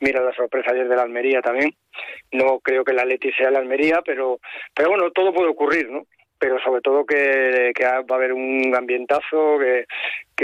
mira 0.00 0.22
la 0.22 0.32
sorpresa 0.32 0.70
ayer 0.70 0.88
de 0.88 0.96
la 0.96 1.02
Almería 1.02 1.42
también. 1.42 1.74
No 2.32 2.60
creo 2.60 2.82
que 2.82 2.94
la 2.94 3.04
Leti 3.04 3.30
sea 3.32 3.50
la 3.50 3.58
Almería, 3.58 4.00
pero, 4.02 4.40
pero 4.74 4.88
bueno, 4.88 5.10
todo 5.10 5.34
puede 5.34 5.50
ocurrir, 5.50 5.90
¿no? 5.90 6.06
Pero 6.44 6.58
sobre 6.58 6.82
todo 6.82 7.06
que, 7.06 7.72
va 7.82 8.04
a 8.06 8.14
haber 8.16 8.34
un 8.34 8.70
ambientazo, 8.76 9.58
que, 9.58 9.86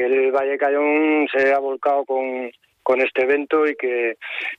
el 0.02 0.33
Valle 0.33 0.57
Cayón 0.57 1.28
se 1.28 1.52
ha 1.52 1.59
volcado 1.59 2.07
con, 2.07 2.50
con 2.83 3.02
este 3.02 3.25
evento 3.25 3.66
y 3.66 3.75
que 3.75 4.16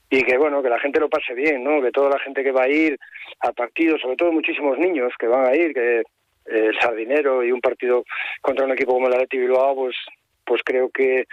y 0.08 0.22
que 0.22 0.38
bueno 0.38 0.62
que 0.62 0.68
la 0.68 0.78
gente 0.78 1.00
lo 1.00 1.08
pase 1.08 1.34
bien 1.34 1.64
no 1.64 1.82
que 1.82 1.90
toda 1.90 2.10
la 2.10 2.20
gente 2.20 2.44
que 2.44 2.52
va 2.52 2.62
a 2.62 2.68
ir 2.68 2.96
al 3.40 3.54
partido 3.54 3.98
sobre 3.98 4.14
todo 4.14 4.30
muchísimos 4.30 4.78
niños 4.78 5.12
que 5.18 5.26
van 5.26 5.46
a 5.46 5.56
ir 5.56 5.74
que 5.74 6.02
el 6.46 6.78
sardinero 6.78 7.42
y 7.42 7.50
un 7.50 7.60
partido 7.60 8.04
contra 8.40 8.64
un 8.64 8.72
equipo 8.72 8.92
como 8.92 9.08
el 9.08 9.14
Atleti 9.14 9.38
Bilbao 9.38 9.74
pues 9.74 9.96
pues 10.44 10.62
creo 10.64 10.90
que, 10.90 11.24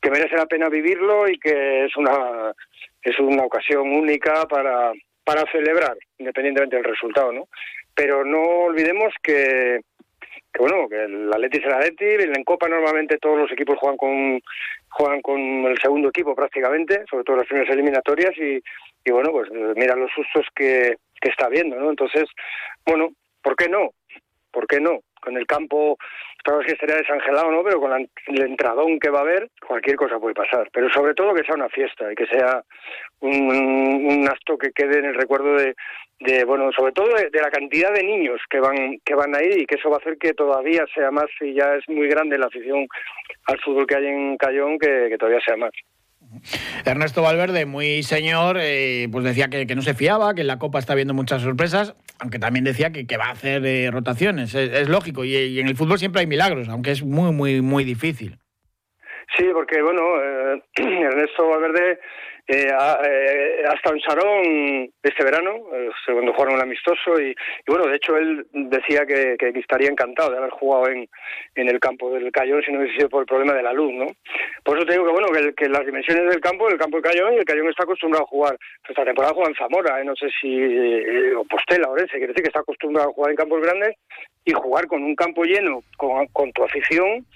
que 0.00 0.10
merece 0.10 0.36
la 0.36 0.46
pena 0.46 0.70
vivirlo 0.70 1.28
y 1.28 1.38
que 1.38 1.84
es 1.84 1.94
una 1.96 2.54
es 3.02 3.18
una 3.18 3.42
ocasión 3.42 3.92
única 3.92 4.46
para 4.46 4.92
para 5.24 5.44
celebrar 5.52 5.98
independientemente 6.16 6.76
del 6.76 6.84
resultado 6.84 7.32
no 7.32 7.48
pero 7.98 8.24
no 8.24 8.40
olvidemos 8.70 9.12
que 9.20 9.80
que 10.52 10.60
bueno, 10.60 10.88
que 10.88 11.02
el 11.02 11.32
Atleti 11.32 11.58
es 11.58 11.64
el 11.64 11.72
Atleti, 11.72 12.04
en 12.04 12.44
Copa 12.44 12.68
normalmente 12.68 13.18
todos 13.18 13.38
los 13.38 13.50
equipos 13.50 13.76
juegan 13.78 13.96
con 13.96 14.40
juegan 14.88 15.20
con 15.20 15.40
el 15.66 15.76
segundo 15.80 16.08
equipo 16.08 16.34
prácticamente, 16.36 17.02
sobre 17.10 17.24
todo 17.24 17.38
las 17.38 17.46
primeras 17.46 17.74
eliminatorias 17.74 18.30
y, 18.38 18.62
y 19.04 19.10
bueno, 19.10 19.32
pues 19.32 19.50
mira 19.50 19.96
los 19.96 20.12
sustos 20.12 20.46
que, 20.54 20.96
que 21.20 21.28
está 21.28 21.48
viendo, 21.48 21.76
¿no? 21.76 21.90
Entonces, 21.90 22.24
bueno, 22.86 23.10
¿por 23.42 23.56
qué 23.56 23.68
no? 23.68 23.90
¿Por 24.52 24.68
qué 24.68 24.80
no? 24.80 25.00
Con 25.28 25.36
el 25.36 25.46
campo, 25.46 25.98
claro 26.42 26.60
que 26.60 26.72
estaría 26.72 26.96
desangelado, 26.96 27.50
¿no? 27.50 27.62
Pero 27.62 27.80
con 27.80 27.92
el 27.92 28.40
entradón 28.40 28.98
que 28.98 29.10
va 29.10 29.18
a 29.18 29.22
haber, 29.22 29.50
cualquier 29.66 29.96
cosa 29.96 30.18
puede 30.18 30.34
pasar. 30.34 30.70
Pero 30.72 30.88
sobre 30.88 31.12
todo 31.12 31.34
que 31.34 31.44
sea 31.44 31.54
una 31.54 31.68
fiesta 31.68 32.10
y 32.10 32.14
que 32.14 32.24
sea 32.26 32.62
un, 33.20 34.06
un 34.06 34.26
acto 34.26 34.56
que 34.56 34.70
quede 34.72 35.00
en 35.00 35.04
el 35.04 35.14
recuerdo 35.16 35.52
de, 35.56 35.74
de 36.20 36.44
bueno 36.44 36.70
sobre 36.72 36.92
todo 36.92 37.08
de, 37.14 37.30
la 37.40 37.50
cantidad 37.50 37.92
de 37.92 38.02
niños 38.02 38.40
que 38.50 38.58
van 38.58 38.98
que 39.04 39.14
van 39.14 39.34
ahí 39.34 39.50
y 39.58 39.66
que 39.66 39.76
eso 39.76 39.90
va 39.90 39.96
a 39.96 39.98
hacer 39.98 40.16
que 40.18 40.32
todavía 40.32 40.84
sea 40.94 41.10
más 41.10 41.26
y 41.40 41.54
ya 41.54 41.74
es 41.74 41.88
muy 41.88 42.08
grande 42.08 42.38
la 42.38 42.46
afición 42.46 42.88
al 43.46 43.60
fútbol 43.60 43.86
que 43.86 43.96
hay 43.96 44.06
en 44.06 44.36
Cayón 44.36 44.78
que, 44.78 45.14
todavía 45.18 45.40
sea 45.44 45.56
más 45.56 45.70
Ernesto 46.84 47.22
Valverde, 47.22 47.66
muy 47.66 48.02
señor, 48.02 48.56
eh, 48.60 49.08
pues 49.10 49.24
decía 49.24 49.48
que, 49.48 49.66
no 49.74 49.82
se 49.82 49.94
fiaba, 49.94 50.34
que 50.34 50.42
en 50.42 50.46
la 50.46 50.58
Copa 50.58 50.78
está 50.78 50.94
viendo 50.94 51.14
muchas 51.14 51.42
sorpresas, 51.42 51.94
aunque 52.20 52.38
también 52.38 52.64
decía 52.64 52.92
que, 52.92 53.16
va 53.16 53.26
a 53.26 53.32
hacer 53.32 53.64
eh, 53.64 53.90
rotaciones. 53.90 54.54
Es, 54.54 54.88
lógico, 54.88 55.24
y, 55.24 55.58
en 55.58 55.68
el 55.68 55.76
fútbol 55.76 55.98
siempre 55.98 56.20
hay 56.20 56.26
milagros, 56.26 56.68
aunque 56.68 56.90
es 56.90 57.02
muy, 57.02 57.32
muy, 57.32 57.60
muy 57.60 57.84
difícil. 57.84 58.38
Sí, 59.36 59.44
porque 59.52 59.82
bueno, 59.82 60.02
eh, 60.22 60.62
Ernesto 60.76 61.48
Valverde 61.48 61.98
eh, 62.50 62.66
eh, 62.70 63.62
hasta 63.68 63.90
en 63.90 64.00
Sarón 64.00 64.90
este 65.02 65.22
verano, 65.22 65.50
eh, 65.70 65.90
cuando 66.06 66.32
jugaron 66.32 66.54
el 66.54 66.62
amistoso, 66.62 67.20
y, 67.20 67.34
bueno, 67.66 67.86
de 67.86 67.96
hecho 67.96 68.16
él 68.16 68.46
decía 68.52 69.04
que, 69.04 69.36
estaría 69.54 69.90
encantado 69.90 70.30
de 70.30 70.38
haber 70.38 70.50
jugado 70.52 70.88
en, 70.88 71.06
en 71.56 71.68
el 71.68 71.78
campo 71.78 72.10
del 72.10 72.32
Cayón 72.32 72.62
si 72.62 72.72
no 72.72 72.78
hubiese 72.78 72.96
sido 72.96 73.10
por 73.10 73.20
el 73.20 73.26
problema 73.26 73.52
de 73.52 73.62
la 73.62 73.74
luz, 73.74 73.92
¿no? 73.92 74.06
Por 74.64 74.78
eso 74.78 74.86
te 74.86 74.92
digo 74.92 75.04
que 75.04 75.12
bueno, 75.12 75.28
que, 75.54 75.68
las 75.68 75.84
dimensiones 75.84 76.24
del 76.30 76.40
campo, 76.40 76.70
el 76.70 76.78
campo 76.78 76.96
del 76.96 77.12
Cayón, 77.12 77.34
y 77.34 77.36
el 77.36 77.44
Cayón 77.44 77.68
está 77.68 77.82
acostumbrado 77.82 78.24
a 78.24 78.28
jugar, 78.28 78.56
esta 78.88 79.04
temporada 79.04 79.34
juega 79.34 79.50
en 79.50 79.56
Zamora, 79.56 80.04
no 80.04 80.16
sé 80.16 80.28
si, 80.40 81.34
o 81.34 81.44
Postela, 81.44 81.90
Orense, 81.90 82.12
quiere 82.12 82.28
decir 82.28 82.44
que 82.44 82.48
está 82.48 82.60
acostumbrado 82.60 83.10
a 83.10 83.12
jugar 83.12 83.30
en 83.32 83.36
campos 83.36 83.60
grandes 83.60 83.94
y 84.46 84.52
jugar 84.52 84.86
con 84.86 85.02
un 85.02 85.14
campo 85.14 85.44
lleno, 85.44 85.82
con, 85.98 86.26
con 86.28 86.50
tu 86.52 86.64
afición, 86.64 87.26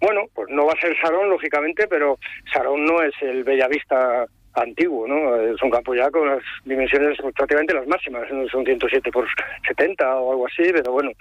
bueno, 0.00 0.26
pues 0.32 0.48
no 0.48 0.66
va 0.66 0.74
a 0.74 0.80
ser 0.80 0.96
Sarón, 1.00 1.28
lógicamente, 1.28 1.88
pero 1.88 2.18
Sarón 2.52 2.84
no 2.84 3.02
es 3.02 3.12
el 3.20 3.42
Bellavista 3.42 4.26
antiguo, 4.54 5.06
¿no? 5.06 5.36
Es 5.36 5.60
un 5.62 5.70
campo 5.70 5.94
ya 5.94 6.10
con 6.10 6.28
las 6.28 6.42
dimensiones 6.64 7.18
prácticamente 7.36 7.74
las 7.74 7.86
máximas, 7.86 8.28
son 8.50 8.64
107 8.64 9.10
por 9.12 9.26
70 9.66 10.16
o 10.16 10.32
algo 10.32 10.46
así, 10.46 10.70
pero 10.72 10.92
bueno, 10.92 11.12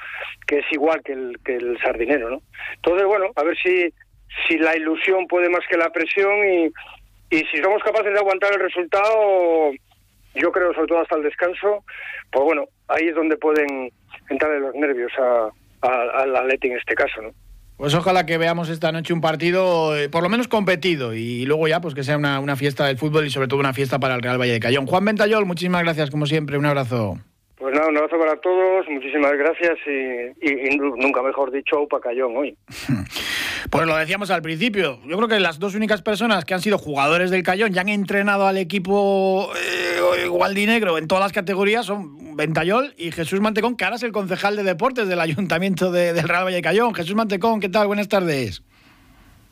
que 0.48 0.60
es 0.60 0.66
igual 0.72 1.02
que 1.04 1.14
el, 1.14 1.40
que 1.44 1.56
el 1.56 1.80
sardinero, 1.80 2.30
¿no? 2.30 2.42
Entonces, 2.76 3.06
bueno, 3.06 3.28
a 3.36 3.44
ver 3.44 3.58
si, 3.58 3.94
si 4.48 4.58
la 4.58 4.76
ilusión 4.76 5.28
puede 5.28 5.50
más 5.50 5.62
que 5.70 5.78
la 5.78 5.92
presión 5.92 6.32
y, 6.48 6.66
y 7.30 7.46
si 7.46 7.58
somos 7.58 7.84
capaces 7.84 8.12
de 8.12 8.20
aguantar 8.20 8.54
el 8.54 8.60
resultado, 8.60 9.72
yo 10.36 10.52
creo 10.52 10.74
sobre 10.74 10.88
todo 10.88 11.02
hasta 11.02 11.16
el 11.16 11.24
descanso, 11.24 11.84
pues 12.32 12.46
bueno, 12.46 12.66
ahí 12.88 13.08
es 13.08 13.16
donde 13.16 13.38
pueden 13.38 13.92
entrar 14.30 14.52
los 14.60 14.74
nervios 14.76 15.12
a, 15.20 15.50
al 15.82 16.36
Atleti 16.36 16.68
en 16.68 16.78
este 16.78 16.96
caso, 16.96 17.22
¿no? 17.22 17.32
Pues 17.80 17.96
ojalá 17.96 18.26
que 18.26 18.38
veamos 18.38 18.68
esta 18.68 18.92
noche 18.92 19.14
un 19.14 19.22
partido 19.22 19.96
eh, 19.96 20.10
por 20.10 20.22
lo 20.22 20.28
menos 20.28 20.50
competido 20.50 21.14
y 21.14 21.46
luego 21.46 21.66
ya 21.70 21.80
pues 21.80 21.96
que 21.96 22.04
sea 22.04 22.18
una, 22.18 22.42
una, 22.42 22.58
fiesta 22.58 22.86
del 22.86 22.98
fútbol 22.98 23.26
y 23.26 23.30
sobre 23.30 23.48
todo 23.48 23.58
una 23.58 23.72
fiesta 23.72 24.00
para 24.00 24.16
el 24.16 24.22
Real 24.22 24.38
Valle 24.38 24.52
de 24.52 24.60
Cayón. 24.60 24.86
Juan 24.86 25.06
Ventayol, 25.06 25.46
muchísimas 25.46 25.84
gracias 25.84 26.12
como 26.12 26.26
siempre, 26.26 26.58
un 26.58 26.66
abrazo. 26.66 27.18
Pues 27.58 27.74
nada, 27.74 27.88
un 27.88 27.96
abrazo 27.96 28.20
para 28.20 28.36
todos, 28.42 28.86
muchísimas 28.90 29.32
gracias 29.32 29.78
y, 29.88 30.76
nunca 30.76 31.22
mejor 31.22 31.52
dicho 31.52 31.88
para 31.90 32.04
Cayón 32.04 32.36
hoy. 32.36 32.58
Pues 33.70 33.86
lo 33.86 33.96
decíamos 33.98 34.32
al 34.32 34.42
principio, 34.42 35.00
yo 35.06 35.18
creo 35.18 35.28
que 35.28 35.40
las 35.40 35.60
dos 35.60 35.76
únicas 35.76 36.02
personas 36.02 36.46
que 36.46 36.54
han 36.54 36.62
sido 36.62 36.78
jugadores 36.78 37.30
del 37.30 37.44
Cayón 37.44 37.76
y 37.76 37.78
han 37.78 37.90
entrenado 37.90 38.48
al 38.48 38.58
equipo 38.58 39.52
eh, 39.54 40.28
gualdinegro 40.28 40.98
en 40.98 41.08
todas 41.08 41.24
las 41.24 41.34
categorías 41.34 41.86
son 41.86 42.29
Ventayol 42.40 42.94
y 42.98 43.12
Jesús 43.12 43.42
Mantecón, 43.42 43.76
que 43.76 43.84
ahora 43.84 43.98
es 43.98 44.04
el 44.04 44.14
concejal 44.14 44.56
de 44.56 44.64
deportes 44.64 45.10
del 45.10 45.20
Ayuntamiento 45.20 45.92
de, 45.92 46.14
del 46.14 46.26
Real 46.26 46.46
Valle 46.46 46.56
de 46.56 46.62
Cayón. 46.62 46.96
Jesús 46.96 47.14
Mantecón, 47.14 47.60
¿qué 47.60 47.68
tal? 47.68 47.88
Buenas 47.88 48.08
tardes. 48.08 48.64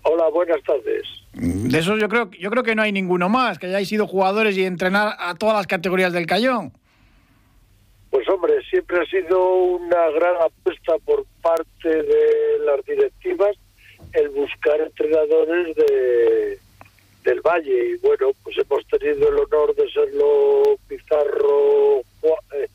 Hola, 0.03 0.29
buenas 0.29 0.63
tardes. 0.63 1.03
De 1.33 1.77
eso 1.77 1.97
yo 1.97 2.07
creo, 2.07 2.31
yo 2.31 2.49
creo 2.49 2.63
que 2.63 2.75
no 2.75 2.81
hay 2.81 2.93
ninguno 2.93 3.27
más, 3.27 3.59
que 3.59 3.67
hayáis 3.67 3.89
sido 3.89 4.07
jugadores 4.07 4.57
y 4.57 4.63
entrenar 4.63 5.17
a 5.19 5.35
todas 5.35 5.57
las 5.57 5.67
categorías 5.67 6.13
del 6.13 6.25
Cayón. 6.25 6.71
Pues 8.09 8.25
hombre, 8.29 8.53
siempre 8.69 9.01
ha 9.01 9.05
sido 9.05 9.53
una 9.53 10.09
gran 10.11 10.35
apuesta 10.37 10.93
por 11.03 11.25
parte 11.41 11.89
de 11.89 12.59
las 12.65 12.85
directivas 12.85 13.57
el 14.13 14.29
buscar 14.29 14.79
entrenadores 14.79 15.75
de, 15.75 16.57
del 17.25 17.41
Valle 17.41 17.89
y 17.89 17.97
bueno, 17.97 18.27
pues 18.43 18.57
hemos 18.57 18.87
tenido 18.87 19.27
el 19.27 19.39
honor 19.39 19.75
de 19.75 19.91
serlo 19.91 20.77
Pizarro, 20.87 21.99
eh, 22.53 22.67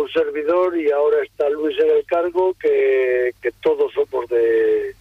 un 0.00 0.08
servidor 0.10 0.76
y 0.78 0.90
ahora 0.90 1.18
está 1.22 1.48
Luis 1.50 1.78
en 1.78 1.90
el 1.90 2.04
cargo 2.04 2.54
que, 2.60 3.32
que 3.42 3.50
todos 3.62 3.92
somos 3.92 4.28
de, 4.28 4.94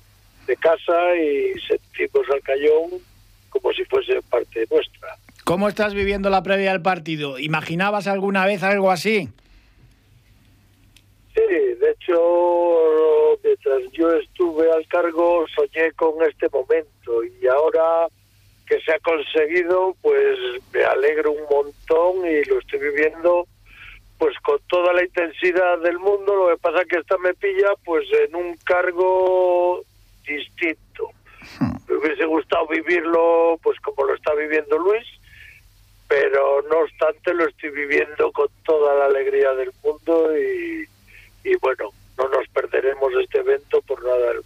de 0.47 0.55
casa 0.57 1.15
y 1.15 1.53
sentimos 1.61 2.29
al 2.31 2.41
cayón 2.41 3.01
como 3.49 3.71
si 3.73 3.83
fuese 3.85 4.21
parte 4.29 4.65
nuestra. 4.69 5.15
¿Cómo 5.43 5.69
estás 5.69 5.93
viviendo 5.93 6.29
la 6.29 6.43
previa 6.43 6.71
del 6.71 6.81
partido? 6.81 7.39
¿Imaginabas 7.39 8.07
alguna 8.07 8.45
vez 8.45 8.63
algo 8.63 8.91
así? 8.91 9.29
Sí, 11.33 11.41
de 11.79 11.91
hecho, 11.91 13.39
mientras 13.43 13.91
yo 13.93 14.13
estuve 14.15 14.71
al 14.71 14.85
cargo 14.87 15.45
soñé 15.55 15.91
con 15.93 16.15
este 16.27 16.49
momento 16.49 17.23
y 17.23 17.47
ahora 17.47 18.07
que 18.67 18.81
se 18.81 18.91
ha 18.91 18.99
conseguido, 18.99 19.95
pues 20.01 20.37
me 20.73 20.83
alegro 20.83 21.31
un 21.31 21.43
montón 21.49 22.25
y 22.25 22.43
lo 22.43 22.59
estoy 22.59 22.79
viviendo 22.79 23.47
pues 24.17 24.37
con 24.39 24.59
toda 24.67 24.93
la 24.93 25.03
intensidad 25.03 25.79
del 25.79 25.99
mundo. 25.99 26.35
Lo 26.35 26.55
que 26.55 26.61
pasa 26.61 26.85
que 26.85 26.97
esta 26.97 27.17
me 27.17 27.33
pilla 27.33 27.69
pues 27.83 28.05
en 28.27 28.35
un 28.35 28.57
cargo 28.57 29.81
distinto. 30.25 31.09
Me 31.87 31.95
hubiese 31.95 32.25
gustado 32.25 32.67
vivirlo 32.67 33.59
pues 33.63 33.79
como 33.79 34.05
lo 34.05 34.15
está 34.15 34.33
viviendo 34.33 34.77
Luis, 34.77 35.05
pero 36.07 36.61
no 36.69 36.79
obstante 36.79 37.33
lo 37.33 37.47
estoy 37.47 37.69
viviendo 37.69 38.31
con 38.31 38.47
toda 38.63 38.95
la 38.95 39.05
alegría 39.05 39.53
del 39.53 39.71
mundo 39.83 40.37
y, 40.37 40.85
y 41.43 41.55
bueno, 41.57 41.91
no 42.17 42.27
nos 42.29 42.47
perderemos 42.49 43.13
este 43.21 43.39
evento 43.39 43.81
por 43.83 44.03
nada 44.03 44.33
del 44.33 44.43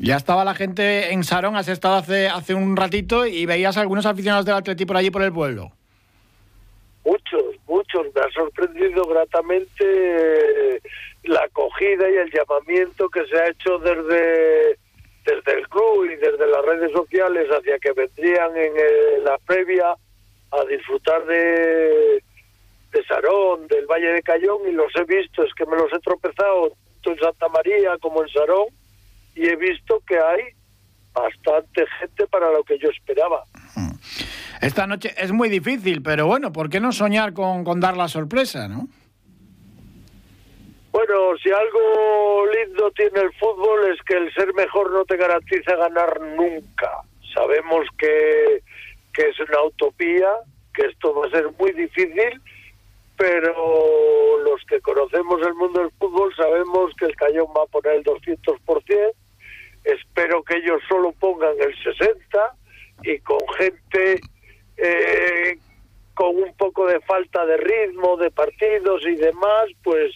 ya 0.00 0.16
estaba 0.16 0.44
la 0.44 0.54
gente 0.54 1.12
en 1.12 1.24
Sarón, 1.24 1.56
has 1.56 1.66
estado 1.66 1.96
hace, 1.96 2.28
hace 2.28 2.54
un 2.54 2.76
ratito 2.76 3.26
y 3.26 3.46
veías 3.46 3.76
a 3.76 3.80
algunos 3.80 4.06
aficionados 4.06 4.46
del 4.46 4.54
Atleti 4.54 4.86
por 4.86 4.96
allí 4.96 5.10
por 5.10 5.22
el 5.22 5.32
pueblo. 5.32 5.72
Muchos, 7.04 7.47
Me 7.94 8.20
ha 8.20 8.30
sorprendido 8.32 9.06
gratamente 9.06 10.82
la 11.24 11.40
acogida 11.40 12.10
y 12.10 12.16
el 12.16 12.30
llamamiento 12.30 13.08
que 13.08 13.24
se 13.26 13.36
ha 13.38 13.48
hecho 13.48 13.78
desde, 13.78 14.78
desde 15.24 15.52
el 15.58 15.68
club 15.68 16.04
y 16.04 16.16
desde 16.16 16.46
las 16.46 16.64
redes 16.66 16.92
sociales 16.92 17.48
hacia 17.48 17.78
que 17.78 17.92
vendrían 17.92 18.54
en 18.56 19.24
la 19.24 19.38
previa 19.38 19.96
a 20.50 20.64
disfrutar 20.66 21.24
de, 21.26 22.22
de 22.92 23.04
Sarón, 23.06 23.66
del 23.68 23.86
Valle 23.86 24.12
de 24.12 24.22
Cayón 24.22 24.68
y 24.68 24.72
los 24.72 24.94
he 24.96 25.04
visto, 25.04 25.42
es 25.42 25.54
que 25.54 25.66
me 25.66 25.76
los 25.76 25.92
he 25.92 25.98
tropezado 26.00 26.72
tanto 27.02 27.12
en 27.12 27.18
Santa 27.20 27.48
María 27.48 27.96
como 27.98 28.22
en 28.22 28.28
Sarón 28.28 28.66
y 29.34 29.48
he 29.48 29.56
visto 29.56 30.02
que 30.06 30.18
hay 30.18 30.42
bastante 31.12 31.86
gente 31.98 32.26
para 32.26 32.50
lo 32.50 32.62
que 32.64 32.78
yo 32.78 32.90
esperaba. 32.90 33.44
Esta 34.60 34.86
noche 34.86 35.14
es 35.16 35.32
muy 35.32 35.48
difícil, 35.48 36.02
pero 36.02 36.26
bueno, 36.26 36.52
¿por 36.52 36.68
qué 36.68 36.80
no 36.80 36.92
soñar 36.92 37.32
con, 37.32 37.64
con 37.64 37.80
dar 37.80 37.96
la 37.96 38.08
sorpresa, 38.08 38.66
no? 38.68 38.88
Bueno, 40.90 41.36
si 41.42 41.50
algo 41.50 42.46
lindo 42.46 42.90
tiene 42.90 43.20
el 43.20 43.32
fútbol 43.34 43.92
es 43.92 44.02
que 44.02 44.14
el 44.14 44.32
ser 44.34 44.52
mejor 44.54 44.90
no 44.92 45.04
te 45.04 45.16
garantiza 45.16 45.76
ganar 45.76 46.20
nunca. 46.20 46.90
Sabemos 47.32 47.86
que, 47.96 48.62
que 49.14 49.28
es 49.28 49.38
una 49.38 49.62
utopía, 49.62 50.28
que 50.74 50.86
esto 50.86 51.14
va 51.14 51.26
a 51.26 51.30
ser 51.30 51.46
muy 51.58 51.70
difícil, 51.72 52.40
pero 53.16 54.38
los 54.44 54.64
que 54.64 54.80
conocemos 54.80 55.40
el 55.46 55.54
mundo 55.54 55.80
del 55.80 55.90
fútbol 55.98 56.34
sabemos 56.34 56.92
que 56.98 57.06
el 57.06 57.16
Cayón 57.16 57.48
va 57.56 57.62
a 57.62 57.66
poner 57.66 57.94
el 57.94 58.04
200%, 58.04 59.12
espero 59.84 60.42
que 60.42 60.56
ellos 60.56 60.80
solo 60.88 61.12
pongan 61.12 61.54
el 61.60 61.76
60 61.82 62.54
y 63.04 63.18
con 63.20 63.40
gente 63.56 64.20
eh, 64.78 65.58
con 66.14 66.36
un 66.36 66.52
poco 66.54 66.86
de 66.86 67.00
falta 67.00 67.44
de 67.46 67.56
ritmo, 67.56 68.16
de 68.16 68.30
partidos 68.30 69.02
y 69.06 69.14
demás, 69.16 69.66
pues 69.84 70.12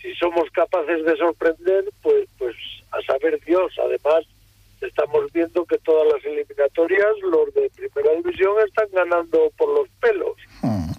si 0.00 0.14
somos 0.14 0.50
capaces 0.50 1.04
de 1.04 1.16
sorprender, 1.16 1.84
pues, 2.02 2.28
pues 2.38 2.54
a 2.92 3.00
saber 3.10 3.40
Dios. 3.44 3.72
Además, 3.82 4.24
estamos 4.80 5.32
viendo 5.32 5.64
que 5.64 5.78
todas 5.78 6.12
las 6.12 6.24
eliminatorias, 6.24 7.06
los 7.22 7.52
de 7.54 7.70
primera 7.74 8.14
división, 8.16 8.54
están 8.66 8.88
ganando 8.92 9.50
por 9.56 9.68
los 9.70 9.88
pelos. 10.00 10.36
Hmm. 10.62 10.90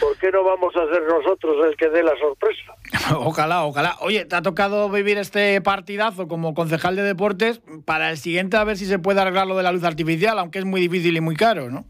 ¿Por 0.00 0.16
qué 0.18 0.30
no 0.30 0.44
vamos 0.44 0.74
a 0.76 0.88
ser 0.92 1.02
nosotros 1.02 1.66
el 1.66 1.76
que 1.76 1.88
dé 1.88 2.02
la 2.02 2.16
sorpresa? 2.18 2.72
Ojalá, 3.18 3.64
ojalá. 3.64 3.96
Oye, 4.00 4.24
te 4.24 4.36
ha 4.36 4.42
tocado 4.42 4.88
vivir 4.90 5.18
este 5.18 5.60
partidazo 5.60 6.28
como 6.28 6.54
concejal 6.54 6.96
de 6.96 7.02
deportes. 7.02 7.60
Para 7.84 8.10
el 8.10 8.18
siguiente, 8.18 8.56
a 8.56 8.64
ver 8.64 8.76
si 8.76 8.86
se 8.86 8.98
puede 8.98 9.20
arreglar 9.20 9.46
lo 9.46 9.56
de 9.56 9.62
la 9.62 9.72
luz 9.72 9.84
artificial, 9.84 10.38
aunque 10.38 10.58
es 10.58 10.64
muy 10.64 10.80
difícil 10.80 11.16
y 11.16 11.20
muy 11.20 11.36
caro, 11.36 11.70
¿no? 11.70 11.84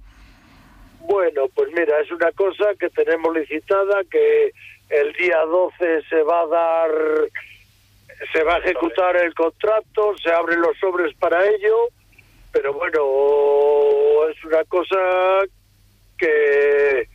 Bueno, 1.08 1.48
pues 1.54 1.70
mira, 1.70 1.98
es 2.00 2.10
una 2.10 2.30
cosa 2.32 2.66
que 2.78 2.90
tenemos 2.90 3.34
licitada, 3.34 4.02
que 4.10 4.52
el 4.90 5.12
día 5.14 5.38
12 5.38 6.02
se 6.02 6.22
va 6.22 6.42
a 6.42 6.46
dar, 6.46 6.90
se 8.30 8.42
va 8.42 8.56
a 8.56 8.58
ejecutar 8.58 9.16
el 9.16 9.32
contrato, 9.32 10.14
se 10.18 10.30
abren 10.30 10.60
los 10.60 10.76
sobres 10.76 11.16
para 11.16 11.48
ello, 11.48 11.88
pero 12.52 12.74
bueno, 12.74 14.28
es 14.28 14.44
una 14.44 14.62
cosa 14.64 14.98
que 16.18 17.08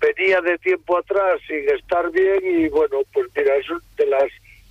venía 0.00 0.40
de 0.40 0.58
tiempo 0.58 0.98
atrás 0.98 1.40
sin 1.46 1.68
estar 1.68 2.10
bien 2.10 2.40
y 2.42 2.68
bueno, 2.68 2.98
pues 3.12 3.28
mira, 3.36 3.54
es 3.54 3.66
de 3.96 4.06
las 4.06 4.28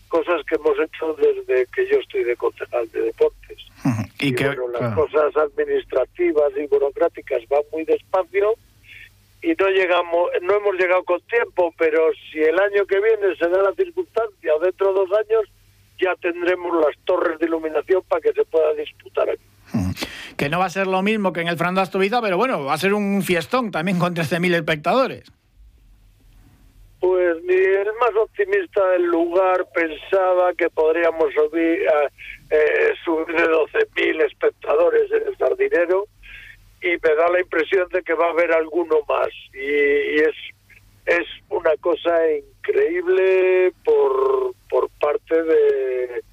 cosas 0.09 0.41
que 0.49 0.55
hemos 0.55 0.77
hecho 0.77 1.13
desde 1.13 1.65
que 1.67 1.87
yo 1.87 1.97
estoy 1.99 2.25
de 2.25 2.35
concejal 2.35 2.91
de 2.91 3.03
deportes. 3.03 3.57
Y, 4.19 4.33
que, 4.33 4.47
bueno, 4.47 4.69
las 4.69 4.95
cosas 4.95 5.35
administrativas 5.35 6.51
y 6.55 6.67
burocráticas 6.67 7.41
van 7.49 7.63
muy 7.71 7.83
despacio 7.83 8.55
y 9.41 9.53
no 9.59 9.67
llegamos, 9.69 10.29
no 10.41 10.55
hemos 10.55 10.75
llegado 10.75 11.03
con 11.03 11.21
tiempo, 11.21 11.73
pero 11.77 12.09
si 12.31 12.39
el 12.39 12.57
año 12.59 12.85
que 12.85 12.99
viene 12.99 13.35
se 13.35 13.47
da 13.47 13.61
la 13.61 13.73
circunstancia 13.73 14.55
o 14.55 14.59
dentro 14.59 14.87
de 14.87 14.93
dos 14.93 15.09
años, 15.11 15.43
ya 15.99 16.15
tendremos 16.15 16.75
las 16.83 16.97
torres 17.05 17.37
de 17.39 17.45
iluminación 17.45 18.01
para 18.07 18.21
que 18.21 18.33
se 18.33 18.43
pueda 18.45 18.73
disputar 18.73 19.29
aquí. 19.29 19.43
Que 20.35 20.49
no 20.49 20.59
va 20.59 20.65
a 20.65 20.69
ser 20.69 20.87
lo 20.87 21.01
mismo 21.01 21.31
que 21.31 21.41
en 21.41 21.47
el 21.47 21.57
Fernando 21.57 21.81
Astoviza, 21.81 22.21
pero 22.21 22.37
bueno, 22.37 22.65
va 22.65 22.73
a 22.73 22.77
ser 22.77 22.93
un 22.93 23.21
fiestón 23.21 23.71
también 23.71 23.99
con 23.99 24.15
13.000 24.15 24.55
espectadores. 24.55 25.31
Pues 26.99 27.43
ni 27.43 27.55
el 27.55 27.87
más 27.99 28.15
optimista 28.19 28.83
del 28.89 29.03
lugar 29.03 29.67
pensaba 29.73 30.53
que 30.53 30.69
podríamos 30.69 31.31
subir, 31.33 31.85
eh, 32.49 32.93
subir 33.03 33.35
de 33.35 33.47
12.000 33.47 34.25
espectadores 34.25 35.11
en 35.11 35.27
el 35.27 35.37
Sardinero 35.37 36.07
y 36.81 36.89
me 36.89 37.15
da 37.15 37.29
la 37.29 37.39
impresión 37.39 37.87
de 37.89 38.03
que 38.03 38.13
va 38.13 38.27
a 38.27 38.31
haber 38.31 38.51
alguno 38.51 38.99
más. 39.07 39.29
Y, 39.53 40.19
es, 40.19 40.35
es 41.05 41.27
una 41.49 41.75
cosa 41.77 42.13
increíble 42.31 43.73
por, 43.83 44.53
por 44.69 44.89
parte 44.99 45.43
de 45.43 46.23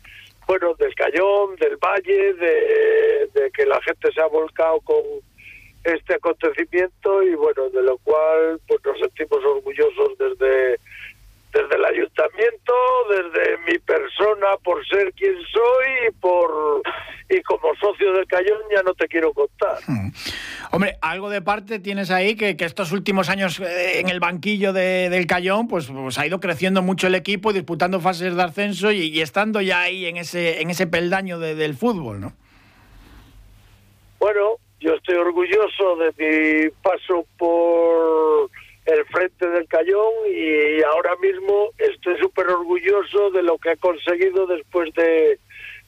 bueno, 0.46 0.75
del 0.75 0.94
Cayón, 0.94 1.57
del 1.57 1.77
Valle, 1.77 2.35
de, 2.35 3.51
que 3.55 3.64
la 3.64 3.81
gente 3.83 4.12
se 4.12 4.20
ha 4.20 4.27
volcado 4.27 4.81
con 4.81 5.03
este 5.85 6.14
acontecimiento 6.14 7.22
y 7.22 7.35
bueno, 7.35 7.70
de 7.70 7.83
lo 7.83 7.96
cual 7.98 8.61
pues 8.66 8.81
nos 8.85 8.98
sentimos 8.98 9.44
orgullosos 9.44 10.18
desde 10.18 10.79
desde 11.52 11.76
el 11.76 11.84
ayuntamiento, 11.84 12.72
desde 13.10 13.58
mi 13.70 13.78
persona 13.78 14.56
por 14.64 14.86
ser 14.86 15.12
quien 15.12 15.34
soy 15.34 16.08
y 16.08 16.10
por 16.12 16.82
y 17.28 17.42
como 17.42 17.74
socio 17.76 18.12
del 18.12 18.26
Cayón 18.26 18.60
ya 18.74 18.82
no 18.82 18.94
te 18.94 19.06
quiero 19.08 19.32
contar. 19.32 19.78
Hmm. 19.86 20.10
Hombre, 20.70 20.96
algo 21.00 21.30
de 21.30 21.42
parte 21.42 21.78
tienes 21.78 22.10
ahí 22.10 22.34
que, 22.34 22.56
que 22.56 22.64
estos 22.64 22.92
últimos 22.92 23.28
años 23.28 23.60
eh, 23.60 24.00
en 24.00 24.08
el 24.08 24.20
banquillo 24.20 24.72
de, 24.72 25.08
del 25.10 25.26
Cayón 25.26 25.68
pues, 25.68 25.86
pues, 25.86 26.18
ha 26.18 26.26
ido 26.26 26.40
creciendo 26.40 26.82
mucho 26.82 27.06
el 27.06 27.14
equipo, 27.14 27.52
disputando 27.52 28.00
fases 28.00 28.34
de 28.34 28.42
ascenso 28.42 28.90
y, 28.90 29.20
estando 29.20 29.60
ya 29.60 29.82
ahí 29.82 30.06
en 30.06 30.16
ese 30.16 30.60
en 30.62 30.70
ese 30.70 30.86
peldaño 30.86 31.38
del 31.38 31.74
fútbol, 31.74 32.20
¿no? 32.20 32.32
Bueno, 34.18 34.56
yo 34.80 34.94
estoy 34.94 35.16
orgulloso 35.16 35.96
de 35.96 36.12
mi 36.18 36.70
paso 36.82 37.26
por 37.36 38.50
el 38.92 39.05
frente 39.07 39.48
del 39.48 39.66
Cayón 39.68 40.12
y 40.28 40.83
ahora 40.83 41.16
mismo 41.16 41.70
estoy 41.78 42.18
súper 42.18 42.48
orgulloso 42.48 43.31
de 43.31 43.42
lo 43.42 43.59
que 43.59 43.70
ha 43.70 43.76
conseguido 43.76 44.46
después 44.46 44.92
de, 44.94 45.38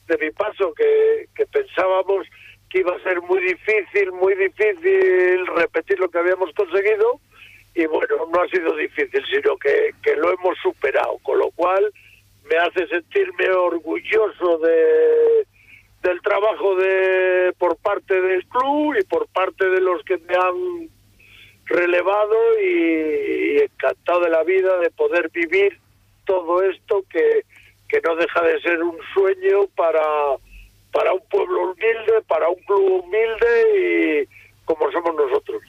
de 0.07 0.17
mi 0.17 0.31
paso, 0.31 0.73
que, 0.73 1.27
que 1.35 1.45
pensábamos 1.45 2.27
que 2.69 2.79
iba 2.79 2.95
a 2.95 3.03
ser 3.03 3.21
muy 3.21 3.41
difícil, 3.41 4.11
muy 4.11 4.35
difícil 4.35 5.45
repetir 5.55 5.99
lo 5.99 6.09
que 6.09 6.19
habíamos 6.19 6.51
conseguido 6.53 7.19
y 7.73 7.85
bueno, 7.87 8.15
no 8.33 8.41
ha 8.41 8.47
sido 8.47 8.75
difícil, 8.75 9.23
sino 9.29 9.57
que, 9.57 9.91
que 10.01 10.15
lo 10.15 10.31
hemos 10.31 10.57
superado, 10.59 11.17
con 11.23 11.39
lo 11.39 11.51
cual 11.51 11.91
me 12.49 12.57
hace 12.57 12.87
sentirme 12.87 13.49
orgulloso 13.49 14.57
de 14.59 15.45
del 16.05 16.21
trabajo 16.21 16.75
de 16.75 17.51
por 17.57 17.77
parte 17.77 18.21
del 18.21 18.45
club 18.45 18.95
y 18.95 19.03
por 19.05 19.27
parte 19.27 19.67
de 19.67 19.81
los 19.81 20.03
que 20.03 20.17
me 20.19 20.35
han 20.35 20.89
relevado 21.65 22.35
y, 22.63 23.61
encantado 23.61 24.21
de 24.21 24.29
la 24.29 24.43
vida 24.43 24.77
de 24.79 24.89
poder 24.91 25.29
vivir 25.29 25.79
todo 26.25 26.61
esto 26.63 27.03
que, 27.09 27.41
que 27.87 28.01
no 28.01 28.15
deja 28.15 28.41
de 28.41 28.61
ser 28.61 28.81
un 28.83 28.97
sueño 29.13 29.67
para, 29.75 30.01
para 30.91 31.13
un 31.13 31.21
pueblo 31.29 31.71
humilde, 31.71 32.21
para 32.27 32.49
un 32.49 32.55
club 32.65 33.03
humilde 33.03 34.27
y 34.27 34.65
como 34.65 34.91
somos 34.91 35.15
nosotros. 35.15 35.61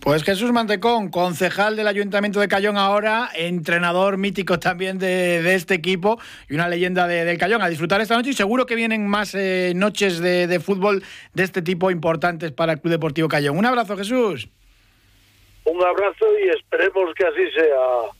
Pues 0.00 0.24
Jesús 0.24 0.50
Mantecón, 0.50 1.10
concejal 1.10 1.76
del 1.76 1.86
Ayuntamiento 1.86 2.40
de 2.40 2.48
Cayón 2.48 2.76
ahora, 2.76 3.30
entrenador 3.36 4.18
mítico 4.18 4.58
también 4.58 4.98
de, 4.98 5.54
este 5.54 5.74
equipo 5.74 6.18
y 6.50 6.54
una 6.54 6.68
leyenda 6.68 7.06
del 7.06 7.38
Cayón. 7.38 7.62
A 7.62 7.68
disfrutar 7.68 8.00
esta 8.00 8.16
noche 8.16 8.30
y 8.30 8.32
seguro 8.32 8.66
que 8.66 8.74
vienen 8.74 9.06
más 9.06 9.32
eh, 9.36 9.74
noches 9.76 10.18
de, 10.18 10.48
de 10.48 10.58
fútbol 10.58 11.04
de 11.34 11.44
este 11.44 11.62
tipo 11.62 11.92
importantes 11.92 12.50
para 12.50 12.72
el 12.72 12.80
Club 12.80 12.90
Deportivo 12.90 13.28
Cayón. 13.28 13.56
Un 13.56 13.66
abrazo, 13.66 13.96
Jesús. 13.96 14.48
Un 15.64 15.82
abrazo 15.82 16.26
y 16.44 16.48
esperemos 16.50 17.14
que 17.14 17.24
así 17.24 17.50
sea. 17.54 18.12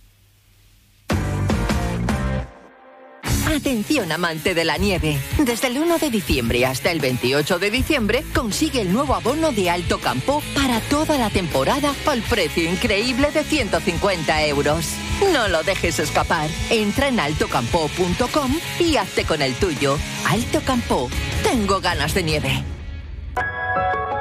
Atención 3.55 4.11
amante 4.11 4.55
de 4.55 4.65
la 4.65 4.79
nieve. 4.79 5.19
Desde 5.39 5.69
el 5.69 5.79
1 5.79 5.99
de 5.99 6.11
diciembre 6.11 6.65
hasta 6.65 6.91
el 6.91 7.01
28 7.01 7.59
de 7.59 7.71
diciembre 7.71 8.25
consigue 8.35 8.81
el 8.81 8.93
nuevo 8.93 9.15
abono 9.15 9.53
de 9.53 9.69
Alto 9.69 9.99
Campo 9.99 10.43
para 10.55 10.81
toda 10.81 11.19
la 11.19 11.29
temporada 11.29 11.93
al 12.07 12.23
precio 12.23 12.69
increíble 12.71 13.31
de 13.31 13.43
150 13.45 14.47
euros. 14.47 14.95
No 15.33 15.49
lo 15.49 15.63
dejes 15.65 15.99
escapar. 15.99 16.49
Entra 16.71 17.09
en 17.09 17.21
altocampo.com 17.21 18.57
y 18.79 18.97
hazte 18.97 19.25
con 19.25 19.43
el 19.43 19.55
tuyo. 19.55 19.99
Alto 20.29 20.61
Campo. 20.65 21.11
Tengo 21.43 21.81
ganas 21.81 22.15
de 22.15 22.23
nieve. 22.23 22.65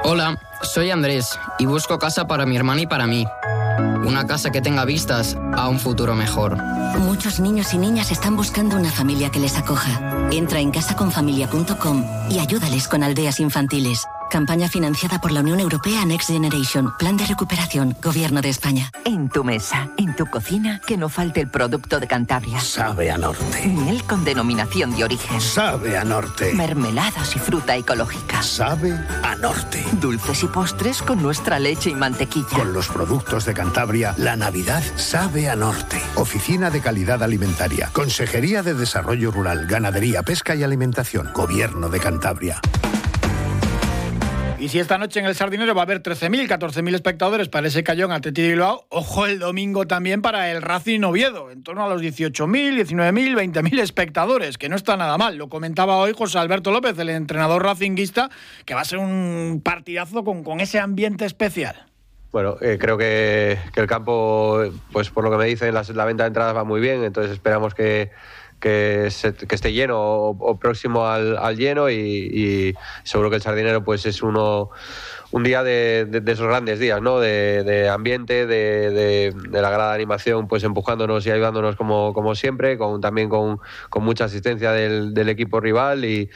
Hola, 0.03 0.35
soy 0.63 0.91
Andrés 0.91 1.39
y 1.59 1.65
busco 1.65 1.99
casa 1.99 2.27
para 2.27 2.45
mi 2.45 2.55
hermana 2.55 2.81
y 2.81 2.87
para 2.87 3.07
mí. 3.07 3.25
Una 4.05 4.25
casa 4.25 4.51
que 4.51 4.61
tenga 4.61 4.85
vistas 4.85 5.37
a 5.53 5.67
un 5.67 5.79
futuro 5.79 6.15
mejor. 6.15 6.57
Muchos 6.99 7.39
niños 7.39 7.73
y 7.73 7.77
niñas 7.77 8.11
están 8.11 8.35
buscando 8.35 8.75
una 8.75 8.91
familia 8.91 9.29
que 9.29 9.39
les 9.39 9.57
acoja. 9.57 10.29
Entra 10.31 10.59
en 10.59 10.71
casaconfamilia.com 10.71 12.05
y 12.29 12.39
ayúdales 12.39 12.87
con 12.87 13.03
aldeas 13.03 13.39
infantiles. 13.39 14.05
Campaña 14.31 14.69
financiada 14.69 15.19
por 15.19 15.33
la 15.33 15.41
Unión 15.41 15.59
Europea 15.59 16.05
Next 16.05 16.29
Generation. 16.29 16.95
Plan 16.97 17.17
de 17.17 17.25
recuperación. 17.25 17.97
Gobierno 18.01 18.39
de 18.39 18.47
España. 18.47 18.89
En 19.03 19.27
tu 19.27 19.43
mesa, 19.43 19.89
en 19.97 20.15
tu 20.15 20.25
cocina, 20.25 20.79
que 20.87 20.95
no 20.95 21.09
falte 21.09 21.41
el 21.41 21.49
producto 21.49 21.99
de 21.99 22.07
Cantabria. 22.07 22.61
Sabe 22.61 23.11
a 23.11 23.17
norte. 23.17 23.67
Miel 23.67 24.05
con 24.05 24.23
denominación 24.23 24.95
de 24.95 25.03
origen. 25.03 25.41
Sabe 25.41 25.97
a 25.97 26.05
norte. 26.05 26.53
Mermeladas 26.53 27.35
y 27.35 27.39
fruta 27.39 27.75
ecológica. 27.75 28.41
Sabe 28.41 28.97
a 29.21 29.35
norte. 29.35 29.83
Dulces 29.99 30.43
y 30.43 30.47
postres 30.47 31.01
con 31.01 31.21
nuestra 31.21 31.59
leche 31.59 31.89
y 31.89 31.95
mantequilla. 31.95 32.55
Con 32.55 32.71
los 32.71 32.87
productos 32.87 33.43
de 33.43 33.53
Cantabria, 33.53 34.15
la 34.17 34.37
Navidad 34.37 34.81
sabe 34.95 35.49
a 35.49 35.57
norte. 35.57 36.01
Oficina 36.15 36.69
de 36.69 36.79
Calidad 36.79 37.21
Alimentaria. 37.21 37.89
Consejería 37.91 38.63
de 38.63 38.75
Desarrollo 38.75 39.29
Rural, 39.29 39.67
Ganadería, 39.67 40.23
Pesca 40.23 40.55
y 40.55 40.63
Alimentación. 40.63 41.31
Gobierno 41.33 41.89
de 41.89 41.99
Cantabria. 41.99 42.61
Y 44.61 44.69
si 44.69 44.77
esta 44.77 44.99
noche 44.99 45.19
en 45.19 45.25
el 45.25 45.33
Sardinero 45.33 45.73
va 45.73 45.81
a 45.81 45.85
haber 45.85 46.03
13.000, 46.03 46.47
14.000 46.47 46.93
espectadores 46.93 47.49
para 47.49 47.67
ese 47.67 47.83
Cayón 47.83 48.11
Atleti 48.11 48.43
de 48.43 48.61
ojo 48.89 49.25
el 49.25 49.39
domingo 49.39 49.87
también 49.87 50.21
para 50.21 50.51
el 50.51 50.61
Racing 50.61 51.01
Oviedo, 51.01 51.49
en 51.49 51.63
torno 51.63 51.83
a 51.83 51.89
los 51.89 51.99
18.000, 51.99 52.85
19.000, 52.85 53.53
20.000 53.53 53.79
espectadores, 53.79 54.59
que 54.59 54.69
no 54.69 54.75
está 54.75 54.95
nada 54.97 55.17
mal. 55.17 55.35
Lo 55.35 55.49
comentaba 55.49 55.97
hoy 55.97 56.13
José 56.15 56.37
Alberto 56.37 56.69
López, 56.69 56.95
el 56.99 57.09
entrenador 57.09 57.63
racinguista, 57.63 58.29
que 58.63 58.75
va 58.75 58.81
a 58.81 58.85
ser 58.85 58.99
un 58.99 59.61
partidazo 59.65 60.23
con, 60.23 60.59
ese 60.59 60.77
ambiente 60.77 61.25
especial. 61.25 61.87
Bueno, 62.31 62.57
eh, 62.61 62.77
creo 62.79 62.99
que, 62.99 63.57
el 63.75 63.87
campo, 63.87 64.61
pues 64.91 65.09
por 65.09 65.23
lo 65.23 65.31
que 65.31 65.37
me 65.37 65.45
dicen, 65.45 65.73
la, 65.73 65.83
la 65.91 66.05
venta 66.05 66.21
de 66.25 66.27
entradas 66.27 66.55
va 66.55 66.63
muy 66.65 66.79
bien, 66.79 67.03
entonces 67.03 67.31
esperamos 67.31 67.73
que 67.73 68.11
que, 68.61 69.07
esté 69.07 69.73
lleno 69.73 69.99
o, 69.99 70.57
próximo 70.57 71.07
al, 71.07 71.57
lleno 71.57 71.89
y, 71.89 72.73
seguro 73.03 73.29
que 73.29 73.35
el 73.37 73.41
sardinero 73.41 73.83
pues 73.83 74.05
es 74.05 74.21
uno 74.21 74.69
un 75.31 75.43
día 75.43 75.63
de, 75.63 76.21
esos 76.25 76.47
grandes 76.47 76.79
días, 76.79 77.01
¿no? 77.01 77.19
De, 77.19 77.89
ambiente, 77.89 78.45
de, 78.45 79.33
la 79.51 79.69
grada 79.69 79.93
animación, 79.93 80.47
pues 80.47 80.63
empujándonos 80.63 81.25
y 81.25 81.31
ayudándonos 81.31 81.75
como, 81.75 82.13
como 82.13 82.35
siempre, 82.35 82.77
con, 82.77 83.01
también 83.01 83.27
con, 83.27 83.59
mucha 83.95 84.25
asistencia 84.25 84.71
del, 84.71 85.29
equipo 85.29 85.59
rival 85.59 86.05
y, 86.05 86.29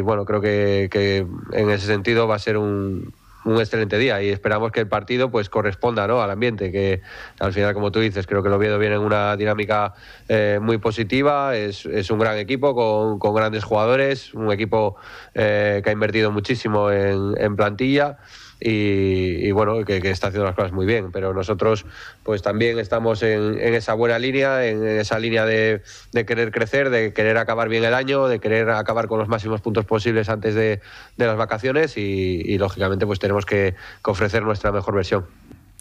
bueno, 0.00 0.24
creo 0.24 0.40
que, 0.40 0.88
que 0.90 1.26
en 1.52 1.70
ese 1.70 1.86
sentido 1.86 2.26
va 2.28 2.36
a 2.36 2.38
ser 2.38 2.56
un, 2.56 3.12
un 3.44 3.58
excelente 3.58 3.98
día 3.98 4.22
y 4.22 4.28
esperamos 4.28 4.72
que 4.72 4.80
el 4.80 4.88
partido 4.88 5.30
pues 5.30 5.48
corresponda 5.48 6.06
¿no? 6.06 6.22
al 6.22 6.30
ambiente, 6.30 6.70
que 6.70 7.02
al 7.40 7.52
final, 7.52 7.74
como 7.74 7.90
tú 7.90 8.00
dices, 8.00 8.26
creo 8.26 8.42
que 8.42 8.48
el 8.48 8.54
Oviedo 8.54 8.78
viene 8.78 8.96
en 8.96 9.02
una 9.02 9.36
dinámica 9.36 9.94
eh, 10.28 10.58
muy 10.62 10.78
positiva, 10.78 11.56
es, 11.56 11.86
es, 11.86 12.10
un 12.10 12.18
gran 12.18 12.38
equipo 12.38 12.74
con, 12.74 13.18
con 13.18 13.34
grandes 13.34 13.64
jugadores, 13.64 14.34
un 14.34 14.52
equipo 14.52 14.96
eh, 15.34 15.80
que 15.82 15.90
ha 15.90 15.92
invertido 15.92 16.30
muchísimo 16.30 16.90
en, 16.90 17.34
en 17.38 17.56
plantilla 17.56 18.18
y, 18.64 19.50
bueno, 19.50 19.84
que, 19.84 19.98
está 20.10 20.28
haciendo 20.28 20.46
las 20.46 20.54
cosas 20.54 20.72
muy 20.72 20.86
bien. 20.86 21.10
Pero 21.12 21.34
nosotros 21.34 21.84
pues 22.22 22.42
también 22.42 22.78
estamos 22.78 23.22
en, 23.22 23.58
esa 23.58 23.94
buena 23.94 24.18
línea, 24.18 24.66
en 24.66 24.86
esa 24.86 25.18
línea 25.18 25.44
de, 25.44 25.82
querer 26.12 26.52
crecer, 26.52 26.90
de 26.90 27.12
querer 27.12 27.38
acabar 27.38 27.68
bien 27.68 27.84
el 27.84 27.94
año, 27.94 28.28
de 28.28 28.38
querer 28.38 28.70
acabar 28.70 29.08
con 29.08 29.18
los 29.18 29.28
máximos 29.28 29.60
puntos 29.60 29.84
posibles 29.84 30.28
antes 30.28 30.54
de, 30.54 30.80
las 31.16 31.36
vacaciones 31.36 31.96
y, 31.96 32.58
lógicamente 32.58 33.06
pues 33.06 33.18
tenemos 33.18 33.46
que 33.46 33.74
ofrecer 34.04 34.42
nuestra 34.42 34.70
mejor 34.70 34.94
versión. 34.94 35.26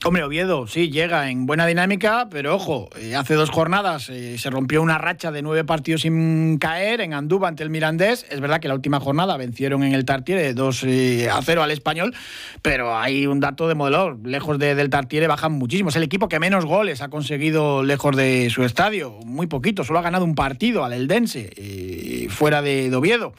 Hombre, 0.04 0.24
Oviedo, 0.24 0.66
sí, 0.66 0.90
llega 0.90 1.30
en 1.30 1.46
buena 1.46 1.68
dinámica, 1.68 2.28
pero 2.32 2.56
ojo, 2.56 2.90
eh, 3.00 3.16
hace 3.16 3.36
dos 3.36 3.52
jornadas 3.52 4.10
eh, 4.10 4.40
se 4.40 4.50
rompió 4.50 4.82
una 4.82 4.98
racha 4.98 5.32
de 5.32 5.44
nueve 5.44 5.64
partidos 5.64 6.02
sin 6.02 6.58
caer 6.58 7.02
en 7.02 7.14
Andúba 7.14 7.48
ante 7.48 7.62
el 7.62 7.70
Mirandés. 7.70 8.26
Es 8.32 8.40
verdad 8.42 8.60
que 8.60 8.68
la 8.68 8.74
última 8.74 9.00
jornada 9.00 9.38
vencieron 9.38 9.84
en 9.84 9.94
el 9.94 10.04
Tartiere 10.04 10.56
2 10.56 10.84
eh, 10.86 11.30
a 11.30 11.40
0 11.44 11.62
al 11.62 11.70
español, 11.70 12.16
pero 12.64 12.98
hay 12.98 13.28
un 13.28 13.40
dato 13.40 13.68
de 13.68 13.76
modelo. 13.76 14.18
Lejos 14.24 14.58
del 14.58 14.90
Tartiere 14.90 15.28
bajan 15.28 15.52
muchísimo. 15.52 15.90
Es 15.90 15.96
el 15.98 16.04
equipo 16.04 16.28
que 16.28 16.40
menos 16.40 16.66
goles 16.66 17.04
ha 17.04 17.10
conseguido 17.10 17.84
lejos 17.84 18.16
de 18.16 18.50
su 18.50 18.64
estadio. 18.64 19.20
Muy 19.24 19.46
poquito, 19.46 19.84
solo 19.84 20.00
ha 20.00 20.02
ganado 20.02 20.26
un 20.26 20.34
partido 20.34 20.84
al 20.84 20.94
Eldense, 20.94 22.28
fuera 22.32 22.64
de 22.64 22.92
Oviedo 22.96 23.36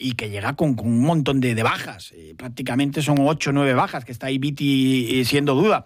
y 0.00 0.14
que 0.14 0.30
llega 0.30 0.54
con, 0.54 0.76
un 0.80 1.02
montón 1.02 1.40
de, 1.40 1.54
bajas. 1.62 2.12
Eh, 2.16 2.34
prácticamente 2.36 3.02
son 3.02 3.18
ocho 3.20 3.50
o 3.50 3.52
nueve 3.52 3.74
bajas, 3.74 4.04
que 4.04 4.12
está 4.12 4.26
ahí 4.26 4.38
Viti 4.38 5.20
eh, 5.20 5.24
siendo 5.24 5.54
duda. 5.54 5.84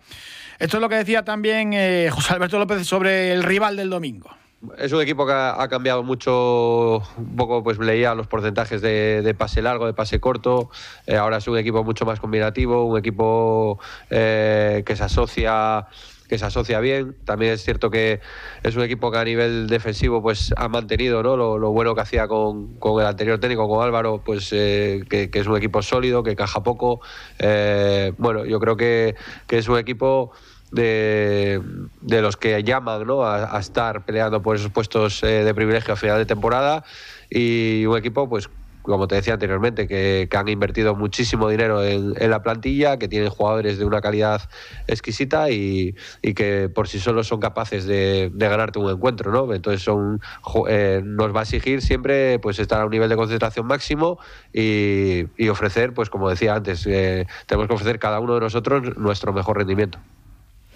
Esto 0.58 0.76
es 0.76 0.80
lo 0.80 0.88
que 0.88 0.94
decía 0.94 1.24
también 1.24 1.72
eh, 1.74 2.08
José 2.12 2.34
Alberto 2.34 2.58
López 2.58 2.86
sobre 2.86 3.32
el 3.32 3.42
rival 3.42 3.76
del 3.76 3.90
domingo. 3.90 4.30
Es 4.78 4.92
un 4.92 5.02
equipo 5.02 5.26
que 5.26 5.32
ha, 5.32 5.68
cambiado 5.68 6.02
mucho, 6.02 7.02
un 7.18 7.36
poco 7.36 7.62
pues 7.62 7.78
leía 7.78 8.14
los 8.14 8.28
porcentajes 8.28 8.80
de, 8.80 9.34
pase 9.36 9.60
largo, 9.60 9.84
de 9.84 9.92
pase 9.92 10.20
corto. 10.20 10.70
ahora 11.18 11.36
es 11.36 11.46
un 11.48 11.58
equipo 11.58 11.84
mucho 11.84 12.06
más 12.06 12.18
combinativo, 12.18 12.86
un 12.86 12.98
equipo 12.98 13.78
que 14.08 14.94
se 14.96 15.04
asocia 15.04 15.86
que 16.28 16.38
se 16.38 16.44
asocia 16.44 16.80
bien. 16.80 17.16
También 17.24 17.52
es 17.52 17.62
cierto 17.62 17.90
que 17.90 18.20
es 18.62 18.76
un 18.76 18.82
equipo 18.82 19.10
que 19.10 19.18
a 19.18 19.24
nivel 19.24 19.66
defensivo 19.66 20.22
pues 20.22 20.52
ha 20.56 20.68
mantenido 20.68 21.22
¿no? 21.22 21.36
lo, 21.36 21.70
bueno 21.70 21.94
que 21.94 22.00
hacía 22.00 22.28
con, 22.28 22.78
el 23.00 23.06
anterior 23.06 23.38
técnico, 23.38 23.68
con 23.68 23.84
Álvaro, 23.84 24.22
pues 24.24 24.50
eh, 24.52 25.04
que, 25.08 25.30
es 25.32 25.46
un 25.46 25.56
equipo 25.56 25.82
sólido, 25.82 26.22
que 26.22 26.36
caja 26.36 26.62
poco. 26.62 27.00
Eh, 27.38 28.12
bueno, 28.18 28.44
yo 28.44 28.60
creo 28.60 28.76
que, 28.76 29.14
es 29.48 29.68
un 29.68 29.78
equipo 29.78 30.32
de, 30.72 31.60
los 32.02 32.36
que 32.36 32.62
llaman 32.64 33.06
¿no? 33.06 33.24
a, 33.24 33.58
estar 33.58 34.04
peleando 34.04 34.42
por 34.42 34.56
esos 34.56 34.70
puestos 34.70 35.22
eh, 35.22 35.44
de 35.44 35.54
privilegio 35.54 35.94
a 35.94 35.96
final 35.96 36.18
de 36.18 36.26
temporada 36.26 36.84
y 37.30 37.86
un 37.86 37.96
equipo 37.96 38.28
pues 38.28 38.48
como 38.84 39.08
te 39.08 39.14
decía 39.14 39.32
anteriormente, 39.32 39.88
que, 39.88 40.28
han 40.34 40.48
invertido 40.48 40.94
muchísimo 40.94 41.48
dinero 41.48 41.82
en, 41.82 42.30
la 42.30 42.42
plantilla, 42.42 42.98
que 42.98 43.08
tienen 43.08 43.30
jugadores 43.30 43.78
de 43.78 43.84
una 43.84 44.00
calidad 44.00 44.42
exquisita 44.86 45.50
y, 45.50 45.94
que 46.34 46.68
por 46.68 46.88
sí 46.88 46.98
solos 47.00 47.26
son 47.26 47.40
capaces 47.40 47.86
de, 47.86 48.30
ganarte 48.34 48.78
un 48.78 48.90
encuentro, 48.90 49.32
¿no? 49.32 49.52
Entonces 49.54 49.82
son, 49.82 50.20
eh, 50.68 51.00
nos 51.02 51.34
va 51.34 51.40
a 51.40 51.42
exigir 51.44 51.80
siempre 51.80 52.38
pues 52.40 52.58
estar 52.58 52.80
a 52.80 52.84
un 52.84 52.90
nivel 52.90 53.08
de 53.08 53.16
concentración 53.16 53.66
máximo 53.66 54.18
y, 54.52 55.48
ofrecer, 55.48 55.94
pues 55.94 56.10
como 56.10 56.28
decía 56.28 56.54
antes, 56.54 56.86
eh, 56.86 57.26
tenemos 57.46 57.68
que 57.68 57.74
ofrecer 57.74 57.98
cada 57.98 58.20
uno 58.20 58.34
de 58.34 58.40
nosotros 58.40 58.96
nuestro 58.98 59.32
mejor 59.32 59.58
rendimiento. 59.58 59.98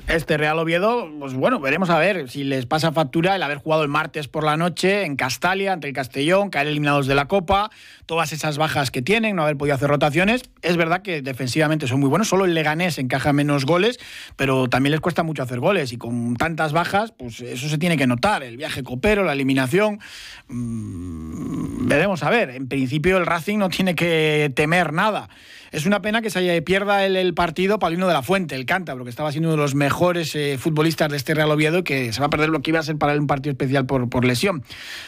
Este 0.09 0.39
Real 0.39 0.59
Oviedo, 0.59 1.07
pues 1.21 1.35
bueno, 1.35 1.61
veremos 1.61 1.91
a 1.91 1.99
ver 1.99 2.31
si 2.31 2.43
les 2.43 2.65
pasa 2.65 2.93
factura 2.93 3.37
el 3.37 3.43
haber 3.43 3.59
jugado 3.59 3.83
el 3.83 3.91
martes 3.91 4.27
por 4.27 4.43
la 4.43 4.57
noche 4.57 5.05
en 5.05 5.17
Castalia 5.17 5.75
ante 5.75 5.87
el 5.87 5.93
Castellón, 5.93 6.49
caer 6.49 6.67
eliminados 6.67 7.07
de 7.07 7.15
la 7.15 7.29
Copa, 7.29 7.71
todas 8.07 8.33
esas 8.33 8.57
bajas 8.57 8.91
que 8.91 9.03
tienen, 9.03 9.37
no 9.37 9.43
haber 9.43 9.59
podido 9.59 9.75
hacer 9.75 9.91
rotaciones. 9.91 10.49
Es 10.63 10.79
verdad 10.79 11.03
que 11.03 11.21
defensivamente 11.21 11.87
son 11.87 12.01
muy 12.01 12.09
buenos, 12.09 12.27
solo 12.27 12.47
el 12.47 12.55
Leganés 12.55 12.99
encaja 12.99 13.35
menos 13.35 13.67
goles, 13.67 13.99
pero 14.35 14.67
también 14.71 14.93
les 14.93 15.03
cuesta 15.03 15.23
mucho 15.25 15.43
hacer 15.43 15.61
goles 15.61 15.93
y 15.93 15.99
con 15.99 16.37
tantas 16.37 16.73
bajas, 16.73 17.13
pues 17.13 17.43
eso 17.43 17.69
se 17.69 17.77
tiene 17.77 17.99
que 17.99 18.07
notar, 18.07 18.43
el 18.43 18.57
viaje 18.57 18.83
copero, 18.83 19.25
la 19.25 19.35
eliminación. 19.35 20.01
Mmm, 20.49 21.87
veremos 21.87 22.23
a 22.23 22.31
ver, 22.31 22.49
en 22.49 22.67
principio 22.67 23.19
el 23.19 23.27
Racing 23.27 23.59
no 23.59 23.69
tiene 23.69 23.95
que 23.95 24.51
temer 24.55 24.95
nada. 24.95 25.29
Es 25.71 25.85
una 25.85 26.01
pena 26.01 26.23
que 26.23 26.31
se 26.31 26.63
pierda 26.63 27.05
el, 27.05 27.15
el 27.17 27.35
partido 27.35 27.79
Paulino 27.79 28.07
de 28.07 28.15
la 28.15 28.23
Fuente, 28.23 28.55
el 28.55 28.65
cántabro, 28.65 29.05
que 29.05 29.11
estaba 29.11 29.33
siendo 29.33 29.49
uno 29.49 29.57
de 29.57 29.63
los 29.63 29.75
mejores 29.75 30.35
eh, 30.35 30.57
futbolistas 30.59 31.11
de 31.11 31.19
este 31.19 31.35
Real 31.35 31.51
Oviedo, 31.51 31.85
que 31.85 32.11
se 32.13 32.21
va 32.21 32.27
a 32.27 32.31
perder 32.31 32.49
lo 32.49 32.63
que 32.63 32.71
iba 32.71 32.81
a 32.81 32.83
ser 32.83 32.97
para 32.97 33.13
él 33.13 33.21
un 33.21 33.27
partido 33.27 33.53
especial 33.53 33.85
por, 33.85 34.25
lesión. 34.25 34.65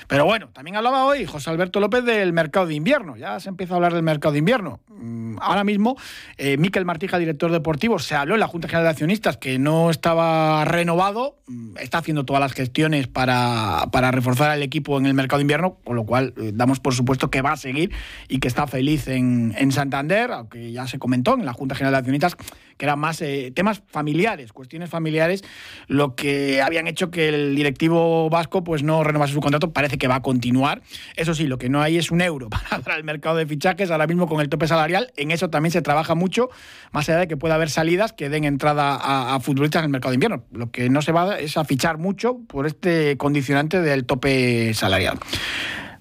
Pero 0.07 0.27
bueno, 0.27 0.49
también 0.53 0.77
hablaba 0.77 1.07
hoy 1.07 1.25
José 1.25 1.49
Alberto 1.49 1.81
López 1.81 2.05
del 2.05 2.33
mercado 2.35 2.67
de 2.67 2.75
invierno. 2.75 3.17
Ya 3.17 3.41
se 3.41 3.49
empieza 3.49 3.75
a 3.75 3.77
hablar 3.77 3.95
del 3.95 4.03
mercado 4.03 4.33
de 4.33 4.39
invierno. 4.39 4.81
Mm, 4.89 5.39
ahora 5.41 5.65
mismo, 5.65 5.97
eh, 6.37 6.59
Miquel 6.59 6.85
Martija, 6.85 7.19
director 7.19 7.51
deportivo, 7.51 7.99
se 7.99 8.15
habló 8.15 8.35
en 8.35 8.41
la 8.41 8.47
Junta 8.47 8.69
General 8.69 8.85
de 8.85 8.91
Accionistas 8.91 9.39
que 9.39 9.59
no 9.59 9.91
estaba 9.91 10.65
renovado. 10.67 11.37
Mm, 11.47 11.79
está 11.79 11.99
haciendo 11.99 12.25
todas 12.25 12.41
las 12.41 12.53
gestiones 12.53 13.09
para, 13.09 13.87
reforzar 14.11 14.51
al 14.51 14.63
equipo 14.63 14.99
en 14.99 15.07
el 15.07 15.15
mercado 15.15 15.39
de 15.39 15.43
invierno, 15.43 15.79
con 15.85 15.97
lo 15.97 16.05
cual 16.05 16.35
eh, 16.37 16.53
damos 16.53 16.81
por 16.81 16.95
supuesto 16.95 17.31
que 17.31 17.41
va 17.41 17.53
a 17.53 17.57
seguir 17.57 17.93
y 18.29 18.41
que 18.41 18.49
está 18.49 18.67
feliz 18.67 19.09
en 19.09 19.73
Santander 19.73 20.31
que 20.51 20.73
ya 20.73 20.87
se 20.87 20.99
comentó 20.99 21.35
en 21.35 21.47
la 21.47 21.53
Junta 21.53 21.75
General 21.75 21.93
de 21.93 21.99
Accionistas 21.99 22.37
que 22.77 22.87
eran 22.87 22.99
más 22.99 23.21
eh, 23.21 23.53
temas 23.55 23.83
familiares, 23.89 24.53
cuestiones 24.55 24.89
familiares, 24.89 25.45
lo 25.87 26.15
que 26.15 26.63
habían 26.63 26.87
hecho 26.87 27.11
que 27.11 27.29
el 27.29 27.55
directivo 27.55 28.31
vasco 28.31 28.65
pues 28.65 28.83
no 28.83 29.05
renovase 29.05 29.35
su 29.35 29.41
contrato, 29.41 29.71
parece 29.73 29.99
que 29.99 30.09
va 30.09 30.17
a 30.17 30.23
continuar. 30.23 30.81
Eso 31.15 31.35
sí, 31.35 31.47
lo 31.47 31.59
que 31.59 31.69
no 31.69 31.83
hay 31.83 31.99
es 31.99 32.11
un 32.11 32.23
euro 32.23 32.49
para, 32.85 32.97
el 32.97 33.05
mercado 33.05 33.37
de 33.37 33.47
fichajes, 33.47 33.91
ahora 33.91 34.07
mismo 34.07 34.27
con 34.27 34.41
el 34.41 34.49
tope 34.49 34.67
salarial, 34.67 35.13
en 35.17 35.31
eso 35.31 35.51
también 35.51 35.73
se 35.73 35.83
trabaja 35.83 36.15
mucho, 36.15 36.49
más 36.91 37.09
allá 37.09 37.19
de 37.19 37.29
que 37.29 37.37
pueda 37.37 37.55
haber 37.55 37.69
salidas 37.69 38.15
que 38.15 38.31
den 38.31 38.45
entrada 38.45 38.97
a, 38.97 39.35
a 39.35 39.41
futbolistas 39.41 39.81
en 39.81 39.85
el 39.85 39.91
mercado 39.91 40.13
de 40.13 40.17
invierno. 40.17 40.45
Lo 40.51 40.71
que 40.71 40.89
no 40.89 41.03
se 41.03 41.13
va 41.13 41.39
es 41.39 41.59
a 41.59 41.65
fichar 41.65 41.99
mucho 41.99 42.39
por 42.49 42.67
este 42.67 43.19
condicionante 43.19 43.83
del 43.83 44.07
tope 44.07 44.73
salarial. 44.73 45.19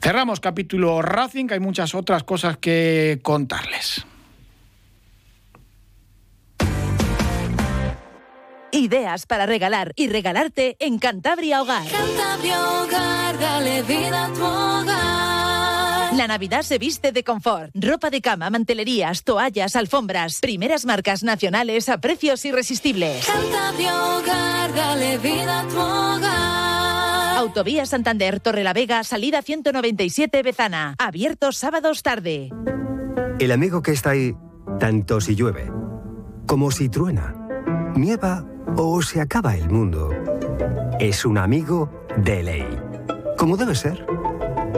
Cerramos 0.01 0.39
capítulo 0.39 1.01
Racing, 1.01 1.47
hay 1.51 1.59
muchas 1.59 1.93
otras 1.93 2.23
cosas 2.23 2.57
que 2.57 3.19
contarles. 3.21 4.05
Ideas 8.71 9.25
para 9.25 9.45
regalar 9.45 9.93
y 9.95 10.09
regalarte 10.09 10.77
en 10.79 10.99
Cantabria 10.99 11.61
Hogar. 11.61 11.87
Cantabria 11.87 12.69
Hogar, 12.69 13.39
dale 13.39 13.81
vida 13.83 14.25
a 14.25 14.33
tu 14.33 14.43
hogar. 14.43 16.13
La 16.15 16.27
Navidad 16.27 16.61
se 16.61 16.77
viste 16.77 17.11
de 17.11 17.23
confort. 17.23 17.71
Ropa 17.73 18.09
de 18.09 18.21
cama, 18.21 18.49
mantelerías, 18.49 19.23
toallas, 19.23 19.75
alfombras. 19.75 20.39
Primeras 20.41 20.85
marcas 20.85 21.23
nacionales 21.23 21.89
a 21.89 21.99
precios 21.99 22.45
irresistibles. 22.45 23.25
Cantabria 23.25 23.95
Hogar, 23.95 24.73
dale 24.75 25.17
vida 25.17 25.61
a 25.61 25.67
tu 25.67 25.77
hogar. 25.77 27.37
Autovía 27.37 27.85
Santander, 27.85 28.39
Torrelavega, 28.39 29.03
salida 29.03 29.41
197 29.41 30.43
Bezana. 30.43 30.95
Abierto 30.99 31.51
sábados 31.53 32.03
tarde. 32.03 32.49
El 33.39 33.51
amigo 33.51 33.81
que 33.81 33.91
está 33.91 34.11
ahí, 34.11 34.35
tanto 34.79 35.21
si 35.21 35.35
llueve, 35.35 35.71
como 36.45 36.69
si 36.69 36.89
truena, 36.89 37.33
nieva 37.95 38.45
o 38.77 39.01
se 39.01 39.21
acaba 39.21 39.55
el 39.55 39.69
mundo, 39.69 40.09
es 40.99 41.25
un 41.25 41.37
amigo 41.37 41.89
de 42.17 42.43
ley. 42.43 42.79
Como 43.37 43.57
debe 43.57 43.75
ser. 43.75 44.05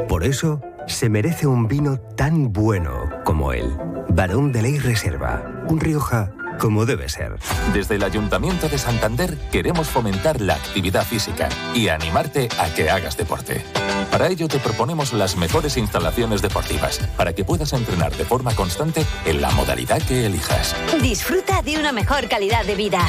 Por 0.08 0.24
eso 0.24 0.62
se 0.88 1.10
merece 1.10 1.48
un 1.48 1.68
vino 1.68 2.00
tan 2.16 2.52
bueno 2.54 3.10
como 3.26 3.54
él. 3.54 3.66
Barón 4.10 4.52
de 4.52 4.62
Ley 4.62 4.80
Reserva. 4.80 5.66
Un 5.70 5.80
Rioja 5.80 6.32
como 6.62 6.86
debe 6.86 7.10
ser. 7.10 7.38
Desde 7.74 7.96
el 7.96 8.04
Ayuntamiento 8.04 8.70
de 8.70 8.78
Santander 8.78 9.36
queremos 9.52 9.88
fomentar 9.88 10.40
la 10.40 10.54
actividad 10.54 11.04
física 11.04 11.50
y 11.74 11.88
animarte 11.88 12.50
a 12.60 12.72
que 12.72 12.92
hagas 12.92 13.18
deporte. 13.18 13.66
Para 14.12 14.28
ello 14.28 14.48
te 14.48 14.60
proponemos 14.60 15.12
las 15.12 15.36
mejores 15.38 15.76
instalaciones 15.76 16.44
deportivas 16.44 17.00
para 17.18 17.34
que 17.34 17.44
puedas 17.44 17.74
entrenar 17.74 18.16
de 18.16 18.26
forma 18.26 18.54
constante 18.54 19.04
en 19.26 19.42
la 19.42 19.50
modalidad 19.52 20.04
que 20.04 20.28
elijas. 20.28 20.76
Disfruta 21.02 21.64
de 21.64 21.80
una 21.80 21.92
mejor 21.92 22.28
calidad 22.28 22.64
de 22.64 22.76
vida. 22.76 23.02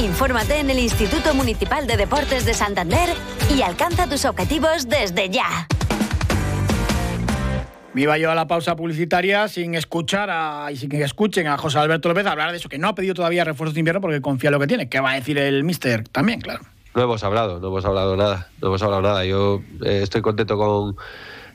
Infórmate 0.00 0.60
en 0.60 0.70
el 0.70 0.78
Instituto 0.78 1.34
Municipal 1.34 1.88
de 1.88 1.96
Deportes 1.96 2.44
de 2.44 2.54
Santander 2.54 3.08
y 3.52 3.62
alcanza 3.62 4.06
tus 4.06 4.24
objetivos 4.24 4.88
desde 4.88 5.28
ya. 5.28 5.66
Me 7.94 8.02
iba 8.02 8.16
yo 8.16 8.30
a 8.30 8.34
la 8.34 8.46
pausa 8.46 8.74
publicitaria 8.74 9.48
sin 9.48 9.74
escuchar 9.74 10.30
a, 10.30 10.72
y 10.72 10.76
sin 10.76 10.88
que 10.88 11.02
escuchen 11.02 11.46
a 11.46 11.58
José 11.58 11.78
Alberto 11.78 12.08
López 12.08 12.24
hablar 12.24 12.50
de 12.50 12.56
eso, 12.56 12.70
que 12.70 12.78
no 12.78 12.88
ha 12.88 12.94
pedido 12.94 13.12
todavía 13.12 13.44
refuerzos 13.44 13.74
de 13.74 13.80
invierno 13.80 14.00
porque 14.00 14.22
confía 14.22 14.48
en 14.48 14.52
lo 14.52 14.60
que 14.60 14.66
tiene. 14.66 14.88
¿Qué 14.88 14.98
va 15.00 15.12
a 15.12 15.14
decir 15.16 15.36
el 15.36 15.62
mister 15.62 16.08
también, 16.08 16.40
claro? 16.40 16.62
No 16.94 17.02
hemos 17.02 17.22
hablado, 17.22 17.60
no 17.60 17.68
hemos 17.68 17.84
hablado 17.84 18.16
nada, 18.16 18.48
no 18.62 18.68
hemos 18.68 18.82
hablado 18.82 19.02
nada. 19.02 19.26
Yo 19.26 19.60
eh, 19.84 20.00
estoy 20.02 20.22
contento 20.22 20.56
con, 20.56 20.96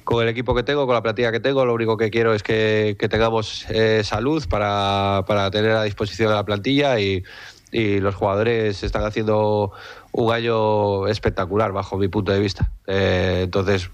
con, 0.03 0.21
el 0.21 0.29
equipo 0.29 0.53
que 0.53 0.61
tengo, 0.61 0.85
con 0.85 0.93
la 0.93 1.01
plantilla 1.01 1.31
que 1.31 1.39
tengo. 1.39 1.65
Lo 1.65 1.73
único 1.73 1.97
que 1.97 2.11
quiero 2.11 2.35
es 2.35 2.43
que, 2.43 2.95
que 2.99 3.09
tengamos 3.09 3.65
eh, 3.69 4.03
salud 4.03 4.43
para, 4.47 5.23
para, 5.25 5.49
tener 5.49 5.71
a 5.71 5.83
disposición 5.83 6.31
la 6.31 6.45
plantilla 6.45 6.99
y, 6.99 7.23
y, 7.71 7.99
los 7.99 8.13
jugadores 8.13 8.83
están 8.83 9.03
haciendo 9.05 9.71
un 10.11 10.31
año 10.31 11.07
espectacular 11.07 11.71
bajo 11.71 11.97
mi 11.97 12.09
punto 12.09 12.31
de 12.31 12.39
vista. 12.39 12.71
Eh, 12.85 13.41
entonces, 13.43 13.89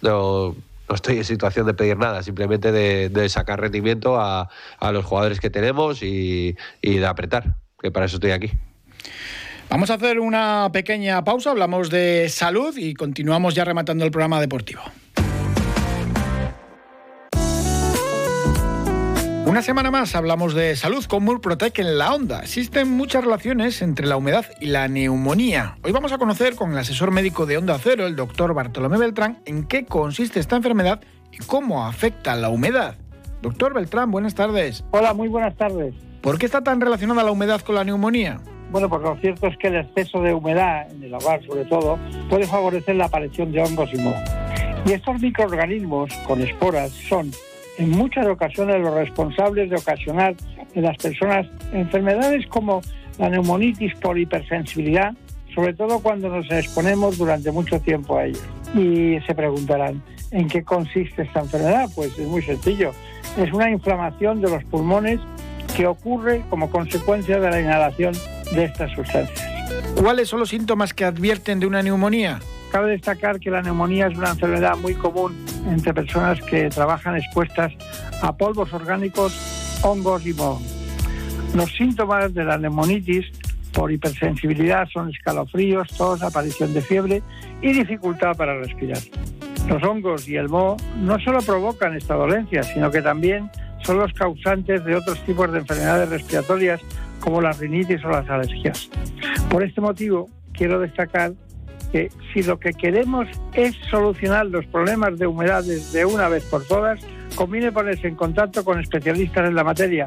no, 0.00 0.54
no 0.88 0.94
estoy 0.94 1.18
en 1.18 1.24
situación 1.24 1.66
de 1.66 1.74
pedir 1.74 1.98
nada, 1.98 2.22
simplemente 2.22 2.72
de, 2.72 3.28
sacar 3.28 3.60
rendimiento 3.60 4.20
a, 4.20 4.48
a, 4.78 4.92
los 4.92 5.04
jugadores 5.04 5.40
que 5.40 5.50
tenemos 5.50 6.02
y, 6.02 6.56
y 6.80 6.96
de 6.96 7.06
apretar, 7.06 7.56
que 7.80 7.90
para 7.90 8.06
eso 8.06 8.16
estoy 8.16 8.30
aquí. 8.30 8.50
Vamos 9.70 9.90
a 9.90 9.94
hacer 9.94 10.18
una 10.18 10.70
pequeña 10.72 11.22
pausa, 11.24 11.50
hablamos 11.50 11.90
de 11.90 12.28
salud 12.30 12.74
y 12.76 12.94
continuamos 12.94 13.54
ya 13.54 13.64
rematando 13.64 14.04
el 14.04 14.10
programa 14.10 14.40
deportivo. 14.40 14.80
Una 19.48 19.62
semana 19.62 19.90
más 19.90 20.14
hablamos 20.14 20.52
de 20.52 20.76
salud 20.76 21.02
con 21.06 21.24
Murprotec 21.24 21.78
en 21.78 21.96
la 21.96 22.14
onda. 22.14 22.40
Existen 22.40 22.90
muchas 22.90 23.24
relaciones 23.24 23.80
entre 23.80 24.06
la 24.06 24.18
humedad 24.18 24.44
y 24.60 24.66
la 24.66 24.88
neumonía. 24.88 25.78
Hoy 25.82 25.90
vamos 25.90 26.12
a 26.12 26.18
conocer 26.18 26.54
con 26.54 26.72
el 26.72 26.76
asesor 26.76 27.12
médico 27.12 27.46
de 27.46 27.56
Onda 27.56 27.78
Cero, 27.82 28.06
el 28.06 28.14
doctor 28.14 28.52
Bartolomé 28.52 28.98
Beltrán, 28.98 29.40
en 29.46 29.66
qué 29.66 29.86
consiste 29.86 30.38
esta 30.38 30.56
enfermedad 30.56 31.00
y 31.32 31.38
cómo 31.38 31.86
afecta 31.86 32.36
la 32.36 32.50
humedad. 32.50 32.96
Doctor 33.40 33.72
Beltrán, 33.72 34.10
buenas 34.10 34.34
tardes. 34.34 34.84
Hola, 34.90 35.14
muy 35.14 35.28
buenas 35.28 35.56
tardes. 35.56 35.94
¿Por 36.20 36.38
qué 36.38 36.44
está 36.44 36.60
tan 36.62 36.82
relacionada 36.82 37.22
la 37.22 37.32
humedad 37.32 37.62
con 37.62 37.74
la 37.74 37.84
neumonía? 37.84 38.42
Bueno, 38.70 38.90
porque 38.90 39.08
lo 39.08 39.16
cierto 39.16 39.46
es 39.46 39.56
que 39.56 39.68
el 39.68 39.76
exceso 39.76 40.20
de 40.20 40.34
humedad, 40.34 40.90
en 40.90 41.04
el 41.04 41.14
hogar 41.14 41.42
sobre 41.46 41.64
todo, 41.64 41.98
puede 42.28 42.46
favorecer 42.46 42.96
la 42.96 43.06
aparición 43.06 43.50
de 43.50 43.62
hongos 43.62 43.88
y 43.94 43.96
moho. 43.96 44.22
Y 44.84 44.92
estos 44.92 45.18
microorganismos 45.22 46.12
con 46.26 46.42
esporas 46.42 46.90
son 46.90 47.30
en 47.78 47.90
muchas 47.90 48.26
ocasiones 48.26 48.80
los 48.80 48.92
responsables 48.92 49.70
de 49.70 49.76
ocasionar 49.76 50.34
en 50.74 50.82
las 50.82 50.96
personas 50.98 51.46
enfermedades 51.72 52.46
como 52.48 52.82
la 53.18 53.30
neumonitis 53.30 53.94
por 53.96 54.18
hipersensibilidad, 54.18 55.14
sobre 55.54 55.74
todo 55.74 56.00
cuando 56.00 56.28
nos 56.28 56.50
exponemos 56.50 57.18
durante 57.18 57.50
mucho 57.50 57.80
tiempo 57.80 58.18
a 58.18 58.26
ellos. 58.26 58.42
Y 58.74 59.18
se 59.26 59.34
preguntarán, 59.34 60.02
¿en 60.30 60.48
qué 60.48 60.62
consiste 60.62 61.22
esta 61.22 61.40
enfermedad? 61.40 61.88
Pues 61.94 62.18
es 62.18 62.26
muy 62.26 62.42
sencillo. 62.42 62.92
Es 63.36 63.52
una 63.52 63.70
inflamación 63.70 64.40
de 64.40 64.50
los 64.50 64.64
pulmones 64.64 65.20
que 65.76 65.86
ocurre 65.86 66.42
como 66.50 66.70
consecuencia 66.70 67.38
de 67.40 67.50
la 67.50 67.60
inhalación 67.60 68.14
de 68.52 68.64
estas 68.64 68.90
sustancias. 68.92 69.48
¿Cuáles 70.00 70.28
son 70.28 70.40
los 70.40 70.50
síntomas 70.50 70.92
que 70.94 71.04
advierten 71.04 71.60
de 71.60 71.66
una 71.66 71.82
neumonía? 71.82 72.40
Cabe 72.70 72.90
destacar 72.90 73.40
que 73.40 73.50
la 73.50 73.62
neumonía 73.62 74.08
es 74.08 74.18
una 74.18 74.30
enfermedad 74.30 74.76
muy 74.76 74.94
común 74.94 75.36
entre 75.68 75.94
personas 75.94 76.40
que 76.42 76.68
trabajan 76.68 77.16
expuestas 77.16 77.72
a 78.22 78.36
polvos 78.36 78.72
orgánicos, 78.72 79.80
hongos 79.82 80.26
y 80.26 80.34
moho. 80.34 80.60
Los 81.54 81.72
síntomas 81.72 82.34
de 82.34 82.44
la 82.44 82.58
neumonitis 82.58 83.26
por 83.72 83.90
hipersensibilidad 83.90 84.86
son 84.92 85.08
escalofríos, 85.10 85.88
tos, 85.96 86.22
aparición 86.22 86.74
de 86.74 86.82
fiebre 86.82 87.22
y 87.62 87.72
dificultad 87.72 88.36
para 88.36 88.58
respirar. 88.58 88.98
Los 89.68 89.82
hongos 89.82 90.28
y 90.28 90.36
el 90.36 90.48
moho 90.48 90.76
no 90.96 91.18
solo 91.20 91.40
provocan 91.40 91.94
esta 91.94 92.14
dolencia, 92.14 92.62
sino 92.62 92.90
que 92.90 93.02
también 93.02 93.50
son 93.82 93.98
los 93.98 94.12
causantes 94.12 94.84
de 94.84 94.94
otros 94.94 95.24
tipos 95.24 95.50
de 95.52 95.60
enfermedades 95.60 96.08
respiratorias 96.08 96.80
como 97.20 97.40
la 97.40 97.52
rinitis 97.52 98.04
o 98.04 98.10
las 98.10 98.28
alergias. 98.28 98.90
Por 99.50 99.62
este 99.62 99.80
motivo, 99.80 100.28
quiero 100.52 100.80
destacar 100.80 101.32
que 101.92 102.10
si 102.32 102.42
lo 102.42 102.58
que 102.58 102.72
queremos 102.72 103.28
es 103.54 103.74
solucionar 103.90 104.46
los 104.46 104.66
problemas 104.66 105.18
de 105.18 105.26
humedades 105.26 105.92
de 105.92 106.04
una 106.04 106.28
vez 106.28 106.44
por 106.44 106.64
todas, 106.66 107.00
conviene 107.34 107.72
ponerse 107.72 108.08
en 108.08 108.16
contacto 108.16 108.64
con 108.64 108.80
especialistas 108.80 109.48
en 109.48 109.54
la 109.54 109.64
materia, 109.64 110.06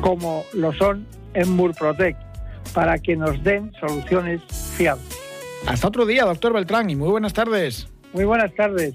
como 0.00 0.44
lo 0.52 0.72
son 0.72 1.06
en 1.34 1.50
Murprotec, 1.50 2.16
para 2.74 2.98
que 2.98 3.16
nos 3.16 3.42
den 3.42 3.72
soluciones 3.80 4.40
fiables. 4.76 5.06
Hasta 5.66 5.88
otro 5.88 6.06
día, 6.06 6.24
doctor 6.24 6.52
Beltrán, 6.52 6.90
y 6.90 6.96
muy 6.96 7.08
buenas 7.08 7.32
tardes. 7.32 7.88
Muy 8.12 8.24
buenas 8.24 8.54
tardes. 8.54 8.94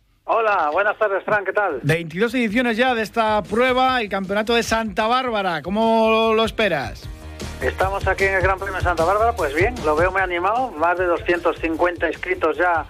Hola, 0.33 0.69
buenas 0.71 0.97
tardes, 0.97 1.21
Fran, 1.25 1.43
¿qué 1.43 1.51
tal? 1.51 1.81
22 1.83 2.33
ediciones 2.35 2.77
ya 2.77 2.95
de 2.95 3.01
esta 3.01 3.43
prueba, 3.43 3.99
el 3.99 4.07
Campeonato 4.07 4.55
de 4.55 4.63
Santa 4.63 5.05
Bárbara. 5.05 5.61
¿Cómo 5.61 6.31
lo 6.33 6.45
esperas? 6.45 7.05
Estamos 7.61 8.07
aquí 8.07 8.23
en 8.23 8.35
el 8.35 8.41
Gran 8.41 8.57
Premio 8.57 8.75
de 8.75 8.81
Santa 8.81 9.03
Bárbara, 9.03 9.35
pues 9.35 9.53
bien, 9.53 9.75
lo 9.83 9.93
veo 9.97 10.09
muy 10.09 10.21
animado, 10.21 10.71
más 10.71 10.97
de 10.97 11.03
250 11.03 12.07
inscritos 12.07 12.57
ya 12.57 12.85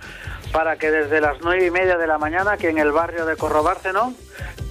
para 0.54 0.76
que 0.76 0.92
desde 0.92 1.20
las 1.20 1.42
nueve 1.42 1.66
y 1.66 1.72
media 1.72 1.98
de 1.98 2.06
la 2.06 2.20
mañana, 2.20 2.52
aquí 2.52 2.68
en 2.68 2.78
el 2.78 2.92
barrio 2.92 3.26
de 3.26 3.36
Corrobárceno, 3.36 4.14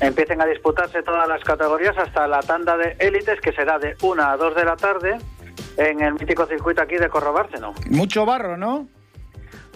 empiecen 0.00 0.40
a 0.40 0.46
disputarse 0.46 1.02
todas 1.02 1.26
las 1.26 1.42
categorías 1.42 1.98
hasta 1.98 2.28
la 2.28 2.38
tanda 2.38 2.76
de 2.76 2.94
élites, 3.00 3.40
que 3.40 3.50
será 3.50 3.80
de 3.80 3.96
1 4.00 4.22
a 4.22 4.36
2 4.36 4.54
de 4.54 4.64
la 4.64 4.76
tarde. 4.76 5.18
en 5.76 6.02
el 6.02 6.14
mítico 6.14 6.46
circuito 6.46 6.82
aquí 6.82 6.96
de 6.96 7.08
Corro 7.08 7.32
Bárceno. 7.32 7.74
Mucho 7.88 8.24
barro, 8.24 8.56
¿no? 8.56 8.86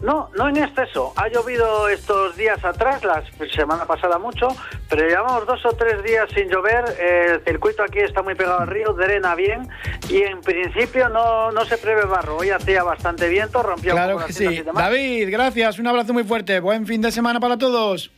No, 0.05 0.29
no 0.37 0.49
en 0.51 0.59
exceso. 0.59 1.15
Ha 1.17 1.29
llovido 1.29 1.89
estos 1.89 2.37
días 2.37 2.63
atrás, 2.63 3.03
la 3.05 3.25
semana 3.55 3.87
pasada 3.87 4.19
mucho, 4.19 4.49
pero 4.91 5.09
llevamos 5.09 5.47
dos 5.47 5.65
o 5.65 5.73
tres 5.73 6.03
días 6.03 6.29
sin 6.35 6.51
llover. 6.51 6.85
El 7.01 7.43
circuito 7.43 7.83
aquí 7.83 8.01
está 8.01 8.23
muy 8.23 8.35
pegado 8.35 8.61
al 8.61 8.67
río, 8.67 8.93
drena 8.93 9.35
bien 9.35 9.67
y 10.11 10.23
en 10.23 10.43
principio 10.43 11.09
no, 11.09 11.53
no 11.53 11.65
se 11.65 11.79
prevé 11.79 12.05
barro. 12.05 12.37
Hoy 12.37 12.51
hacía 12.51 12.83
bastante 12.83 13.29
viento, 13.29 13.63
rompió 13.63 13.93
Claro 13.93 14.17
un 14.17 14.21
poco 14.23 14.27
que 14.35 14.45
las 14.45 14.53
sí. 14.53 14.61
y 14.61 14.63
demás. 14.63 14.85
David, 14.85 15.29
gracias. 15.31 15.79
Un 15.79 15.87
abrazo 15.87 16.13
muy 16.13 16.25
fuerte. 16.25 16.61
Buen 16.61 16.87
fin 16.87 17.01
de 17.01 17.11
semana 17.11 17.41
para 17.41 17.57
todos. 17.57 18.11